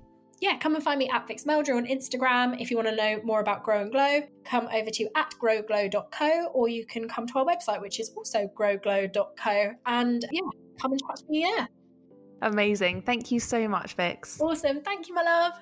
[0.42, 2.60] yeah, come and find me at Vix Meldrew on Instagram.
[2.60, 6.48] If you want to know more about Grow and Glow, come over to at growglow.co
[6.54, 9.72] or you can come to our website, which is also growglow.co.
[9.86, 10.42] And yeah,
[10.82, 11.68] come and chat to me, yeah.
[12.42, 13.04] Amazing.
[13.04, 14.42] Thank you so much, Vix.
[14.42, 14.82] Awesome.
[14.82, 15.54] Thank you, my love.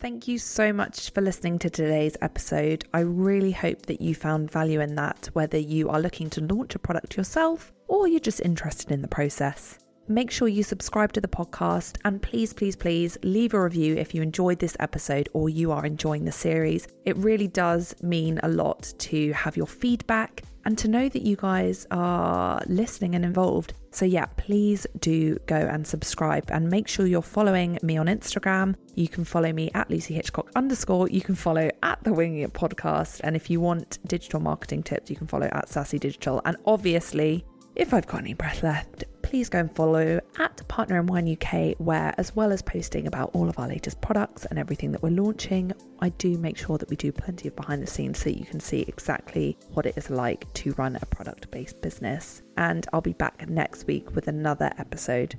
[0.00, 2.86] Thank you so much for listening to today's episode.
[2.94, 6.74] I really hope that you found value in that, whether you are looking to launch
[6.74, 9.78] a product yourself or you're just interested in the process.
[10.10, 14.12] Make sure you subscribe to the podcast and please, please, please leave a review if
[14.12, 16.88] you enjoyed this episode or you are enjoying the series.
[17.04, 21.36] It really does mean a lot to have your feedback and to know that you
[21.36, 23.74] guys are listening and involved.
[23.92, 28.74] So, yeah, please do go and subscribe and make sure you're following me on Instagram.
[28.96, 31.08] You can follow me at Lucy Hitchcock underscore.
[31.08, 33.20] You can follow at the Winging It podcast.
[33.22, 36.42] And if you want digital marketing tips, you can follow at Sassy Digital.
[36.44, 37.44] And obviously,
[37.76, 41.76] if I've got any breath left, please go and follow at Partner in Wine UK,
[41.78, 45.10] where as well as posting about all of our latest products and everything that we're
[45.10, 48.44] launching, I do make sure that we do plenty of behind the scenes so you
[48.44, 52.42] can see exactly what it is like to run a product based business.
[52.56, 55.36] And I'll be back next week with another episode.